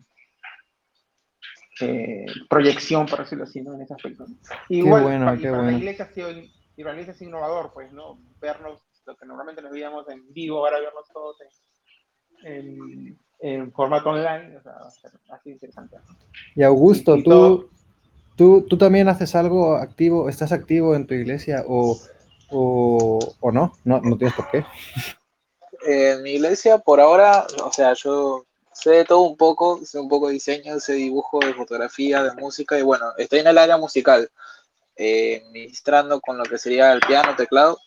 eh, 1.81 2.27
proyección, 2.51 3.07
por 3.07 3.21
decirlo 3.21 3.45
así, 3.45 3.63
¿no? 3.63 3.75
En 3.75 3.83
esas 3.83 4.01
personas. 4.03 4.33
Igual, 4.69 5.01
qué 5.03 5.07
bueno, 5.09 5.39
qué 5.41 5.51
bueno. 5.51 5.71
la 5.71 5.79
iglesia 5.79 6.05
ha 6.07 6.13
sido 6.13 6.31
y 6.31 6.83
realmente 6.83 7.13
es 7.13 7.23
innovador, 7.23 7.71
pues, 7.73 7.93
¿no? 7.93 8.19
Vernos, 8.41 8.81
lo 9.07 9.17
que 9.17 9.27
normalmente 9.27 9.63
nos 9.63 9.73
veíamos 9.73 10.09
en 10.09 10.33
vivo, 10.33 10.59
ahora 10.59 10.81
vernos 10.81 11.09
todos 11.13 11.37
en, 12.45 13.19
en 13.41 13.73
formato 13.73 14.11
online, 14.11 14.57
o 14.57 14.63
sea, 14.63 14.73
va 14.73 14.87
a 14.87 14.91
ser 14.91 15.11
así 15.31 15.51
interesante. 15.51 15.97
Y 16.55 16.63
Augusto, 16.63 17.17
Y- 17.17 17.21
y 17.21 17.23
tú, 17.25 17.31
todo- 17.31 17.69
tú, 18.37 18.67
tú 18.69 18.77
también 18.79 19.09
haces 19.09 19.35
algo 19.35 19.75
activo, 19.77 20.29
estás 20.29 20.53
activo 20.53 20.95
en 20.95 21.07
tu 21.07 21.15
iglesia 21.15 21.65
o, 21.67 21.97
o, 22.51 23.35
o 23.41 23.53
no? 23.53 23.75
no, 23.85 24.01
no 24.01 24.17
tienes 24.17 24.35
por 24.35 24.51
qué. 24.51 24.65
En 25.87 26.23
mi 26.23 26.33
iglesia, 26.33 26.79
por 26.79 27.01
ahora, 27.01 27.47
o 27.63 27.73
sea, 27.73 27.93
yo 27.95 28.45
sé 28.73 28.91
de 28.91 29.05
todo 29.05 29.21
un 29.21 29.37
poco, 29.37 29.85
sé 29.85 29.99
un 29.99 30.09
poco 30.09 30.29
de 30.29 30.35
diseño, 30.35 30.79
sé 30.81 30.95
dibujo, 30.95 31.41
de 31.41 31.55
fotografía, 31.55 32.23
de 32.23 32.33
música, 32.33 32.79
y 32.79 32.83
bueno, 32.83 33.07
estoy 33.17 33.41
en 33.41 33.49
el 33.49 33.59
área 33.59 33.77
musical, 33.77 34.31
eh, 34.97 35.43
ministrando 35.53 36.21
con 36.21 36.37
lo 36.39 36.45
que 36.45 36.59
sería 36.59 36.93
el 36.93 37.01
piano, 37.01 37.35
teclado, 37.37 37.79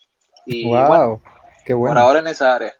y 0.46 0.64
wow, 0.64 0.86
bueno, 0.86 1.22
qué 1.64 1.72
por 1.74 1.80
bueno. 1.88 2.00
ahora 2.00 2.18
en 2.20 2.26
esa 2.28 2.54
área. 2.54 2.74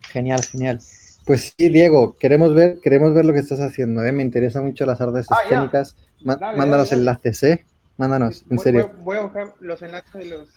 Genial, 0.00 0.42
genial. 0.44 0.80
Pues 1.26 1.54
sí, 1.56 1.68
Diego, 1.70 2.16
queremos 2.18 2.54
ver, 2.54 2.80
queremos 2.80 3.14
ver 3.14 3.24
lo 3.24 3.32
que 3.32 3.38
estás 3.38 3.60
haciendo, 3.60 4.04
¿eh? 4.04 4.12
Me 4.12 4.22
interesan 4.22 4.66
mucho 4.66 4.84
las 4.84 5.00
artes 5.00 5.26
Ah, 5.30 5.40
escénicas. 5.42 5.96
Ma- 6.22 6.36
Dale, 6.36 6.58
mándanos 6.58 6.88
dale, 6.88 6.90
dale. 6.90 7.00
enlaces, 7.00 7.42
¿eh? 7.42 7.66
Mándanos, 7.96 8.42
en 8.50 8.56
Voy- 8.56 8.64
serio. 8.64 8.88
Voy, 8.96 9.02
voy 9.04 9.16
a 9.18 9.20
buscar 9.22 9.54
los 9.60 9.82
enlaces 9.82 10.12
de 10.12 10.24
los, 10.26 10.48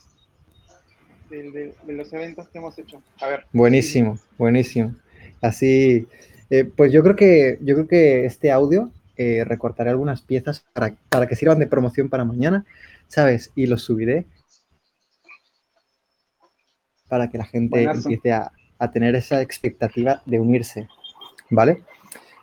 de, 1.29 1.51
de- 1.51 1.75
de 1.85 1.93
los 1.93 2.11
eventos 2.13 2.47
que 2.49 2.57
hemos 2.57 2.77
hecho. 2.79 3.01
A 3.21 3.27
ver. 3.27 3.45
Buenísimo, 3.53 4.17
buenísimo. 4.37 4.95
Así, 5.41 6.07
eh, 6.49 6.63
pues 6.65 6.91
yo 6.91 7.03
creo 7.03 7.15
que 7.15 7.59
yo 7.61 7.75
creo 7.75 7.87
que 7.87 8.25
este 8.25 8.51
audio 8.51 8.91
eh, 9.17 9.43
recortaré 9.45 9.89
algunas 9.91 10.21
piezas 10.21 10.65
para, 10.73 10.95
para 11.09 11.27
que 11.27 11.35
sirvan 11.35 11.59
de 11.59 11.67
promoción 11.67 12.09
para 12.09 12.25
mañana, 12.25 12.65
¿sabes? 13.07 13.51
Y 13.55 13.67
los 13.67 13.83
subiré 13.83 14.25
para 17.07 17.29
que 17.29 17.37
la 17.37 17.45
gente 17.45 17.69
Buenazo. 17.85 18.09
empiece 18.09 18.33
a, 18.33 18.51
a 18.79 18.91
tener 18.91 19.15
esa 19.15 19.41
expectativa 19.41 20.21
de 20.25 20.39
unirse, 20.39 20.87
¿vale? 21.49 21.83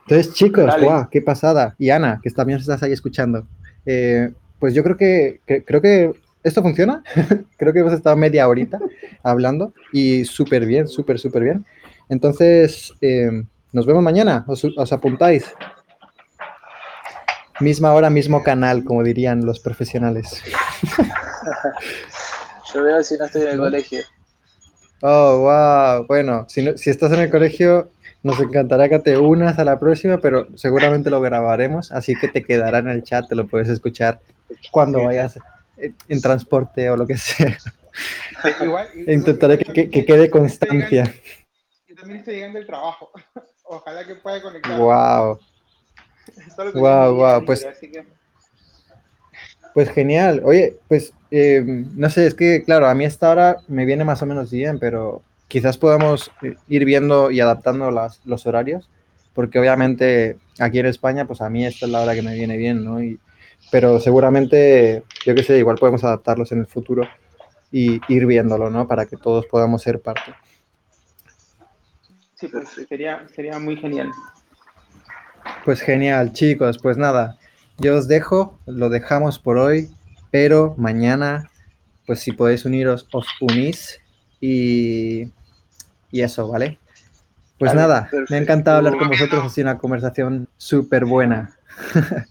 Entonces, 0.06 0.34
chicos, 0.34 0.64
guau, 0.80 1.08
qué 1.10 1.20
pasada. 1.22 1.74
Y 1.78 1.90
Ana, 1.90 2.20
que 2.22 2.30
también 2.30 2.58
estás 2.60 2.82
ahí 2.82 2.92
escuchando. 2.92 3.46
Eh, 3.86 4.32
pues 4.64 4.72
yo 4.72 4.82
creo 4.82 4.96
que, 4.96 5.42
que- 5.46 5.62
creo 5.62 5.82
que 5.82 6.14
esto 6.42 6.62
funciona. 6.62 7.02
creo 7.58 7.74
que 7.74 7.80
hemos 7.80 7.92
estado 7.92 8.16
media 8.16 8.48
horita 8.48 8.78
hablando 9.22 9.74
y 9.92 10.24
súper 10.24 10.64
bien, 10.64 10.88
súper, 10.88 11.18
súper 11.18 11.42
bien. 11.44 11.66
Entonces, 12.08 12.94
eh, 13.02 13.44
nos 13.72 13.84
vemos 13.84 14.02
mañana. 14.02 14.42
¿Os, 14.48 14.64
os 14.64 14.90
apuntáis? 14.94 15.44
Misma 17.60 17.92
hora, 17.92 18.08
mismo 18.08 18.42
canal, 18.42 18.84
como 18.84 19.02
dirían 19.02 19.44
los 19.44 19.60
profesionales. 19.60 20.42
Yo 22.74 22.82
veo 22.82 23.02
si 23.02 23.18
no 23.18 23.26
estoy 23.26 23.42
en 23.42 23.48
el 23.48 23.56
¿No? 23.58 23.64
colegio. 23.64 24.00
Oh, 25.02 25.40
wow. 25.40 26.06
Bueno, 26.06 26.46
si, 26.48 26.62
no- 26.62 26.78
si 26.78 26.88
estás 26.88 27.12
en 27.12 27.20
el 27.20 27.30
colegio, 27.30 27.90
nos 28.24 28.40
encantará 28.40 28.88
que 28.88 28.98
te 28.98 29.16
unas 29.16 29.58
a 29.58 29.64
la 29.64 29.78
próxima, 29.78 30.18
pero 30.18 30.48
seguramente 30.56 31.10
lo 31.10 31.20
grabaremos, 31.20 31.92
así 31.92 32.14
que 32.16 32.26
te 32.26 32.42
quedará 32.42 32.78
en 32.78 32.88
el 32.88 33.04
chat, 33.04 33.28
te 33.28 33.34
lo 33.36 33.46
puedes 33.46 33.68
escuchar 33.68 34.18
cuando 34.72 35.04
vayas 35.04 35.38
en, 36.08 36.20
transporte 36.20 36.88
o 36.90 36.96
lo 36.96 37.06
que 37.06 37.16
sea. 37.18 37.56
Igual, 38.62 38.88
Intentaré 39.06 39.58
que, 39.58 39.72
que- 39.72 39.90
que 39.90 40.04
quede 40.04 40.28
constancia. 40.30 41.14
Y 41.86 41.94
también 41.94 42.20
está 42.20 42.32
llegando 42.32 42.58
el 42.58 42.66
trabajo. 42.66 43.10
Ojalá 43.64 44.04
que 44.06 44.16
pueda 44.16 44.42
conectar. 44.42 44.78
Wow. 44.78 45.38
Guau, 46.74 47.14
libre, 47.16 47.46
pues- 47.46 47.66
que- 47.80 48.04
Pues 49.74 49.90
genial. 49.90 50.40
Oye, 50.44 50.76
pues 50.88 51.12
eh, 51.30 51.62
no 51.66 52.08
sé, 52.10 52.26
es 52.26 52.34
que 52.34 52.62
claro, 52.64 52.86
a 52.86 52.94
mí 52.94 53.04
esta 53.04 53.28
hora 53.30 53.58
me 53.68 53.84
viene 53.84 54.04
más 54.04 54.22
o 54.22 54.26
menos 54.26 54.50
bien, 54.50 54.78
pero 54.78 55.22
quizás 55.48 55.78
podamos 55.78 56.30
eh, 56.42 56.56
ir 56.68 56.84
viendo 56.84 57.30
y 57.30 57.40
adaptando 57.40 57.90
las, 57.90 58.20
los 58.24 58.46
horarios, 58.46 58.88
porque 59.34 59.58
obviamente 59.58 60.38
aquí 60.58 60.78
en 60.78 60.86
España, 60.86 61.26
pues 61.26 61.40
a 61.40 61.50
mí 61.50 61.64
esta 61.64 61.86
es 61.86 61.92
la 61.92 62.00
hora 62.02 62.14
que 62.14 62.22
me 62.22 62.34
viene 62.34 62.56
bien, 62.56 62.84
¿no? 62.84 63.02
Y, 63.02 63.18
pero 63.70 63.98
seguramente, 64.00 65.02
yo 65.24 65.34
qué 65.34 65.42
sé, 65.42 65.58
igual 65.58 65.78
podemos 65.78 66.04
adaptarlos 66.04 66.52
en 66.52 66.60
el 66.60 66.66
futuro 66.66 67.08
y 67.72 68.00
ir 68.08 68.26
viéndolo, 68.26 68.70
¿no? 68.70 68.86
Para 68.86 69.06
que 69.06 69.16
todos 69.16 69.46
podamos 69.46 69.82
ser 69.82 70.00
parte. 70.00 70.34
Sí, 72.34 72.48
pues 72.48 72.68
sería, 72.88 73.26
sería 73.34 73.58
muy 73.58 73.76
genial. 73.76 74.10
Pues 75.64 75.80
genial, 75.80 76.32
chicos, 76.32 76.78
pues 76.78 76.96
nada, 76.96 77.38
yo 77.78 77.96
os 77.96 78.06
dejo, 78.06 78.58
lo 78.66 78.88
dejamos 78.88 79.38
por 79.38 79.58
hoy, 79.58 79.90
pero 80.30 80.74
mañana, 80.78 81.50
pues 82.06 82.20
si 82.20 82.32
podéis 82.32 82.64
uniros, 82.64 83.08
os 83.12 83.26
unís 83.40 84.00
y, 84.46 85.32
y 86.10 86.20
eso, 86.20 86.46
¿vale? 86.48 86.78
Pues 87.58 87.70
Vale, 87.70 87.80
nada, 87.80 88.10
me 88.28 88.36
ha 88.36 88.40
encantado 88.40 88.78
hablar 88.78 88.98
con 88.98 89.08
vosotros, 89.08 89.42
ha 89.42 89.48
sido 89.48 89.70
una 89.70 89.78
conversación 89.78 90.48
súper 90.58 91.06
buena. 91.06 91.56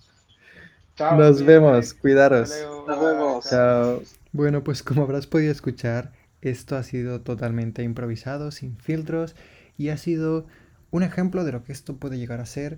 Chao, 0.96 1.18
Nos 1.18 1.44
vemos, 1.44 1.96
cuidaros. 1.96 2.54
Nos 2.88 3.02
vemos. 3.02 3.50
Chao. 3.50 4.04
Bueno, 4.32 4.64
pues 4.64 4.84
como 4.84 5.02
habrás 5.02 5.26
podido 5.26 5.52
escuchar, 5.52 6.12
esto 6.42 6.76
ha 6.76 6.84
sido 6.84 7.22
totalmente 7.22 7.82
improvisado, 7.82 8.52
sin 8.52 8.78
filtros, 8.78 9.36
y 9.76 9.90
ha 9.90 9.98
sido 9.98 10.46
un 10.92 11.02
ejemplo 11.02 11.44
de 11.44 11.54
lo 11.54 11.64
que 11.64 11.72
esto 11.72 11.96
puede 11.96 12.20
llegar 12.20 12.42
a 12.42 12.46
ser. 12.46 12.78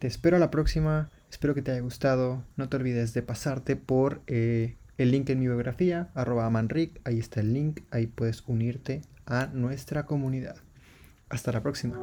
Te 0.00 0.08
espero 0.08 0.36
a 0.36 0.40
la 0.40 0.50
próxima, 0.50 1.10
espero 1.30 1.54
que 1.54 1.62
te 1.62 1.70
haya 1.70 1.80
gustado. 1.80 2.42
No 2.56 2.68
te 2.68 2.76
olvides 2.76 3.14
de 3.14 3.22
pasarte 3.22 3.76
por 3.76 4.20
eh, 4.26 4.77
el 4.98 5.12
link 5.12 5.30
en 5.30 5.38
mi 5.38 5.46
biografía, 5.46 6.10
arroba 6.14 6.44
amanric, 6.44 7.00
ahí 7.04 7.18
está 7.18 7.40
el 7.40 7.54
link, 7.54 7.80
ahí 7.90 8.08
puedes 8.08 8.42
unirte 8.46 9.02
a 9.26 9.46
nuestra 9.46 10.06
comunidad. 10.06 10.56
Hasta 11.28 11.52
la 11.52 11.62
próxima. 11.62 11.96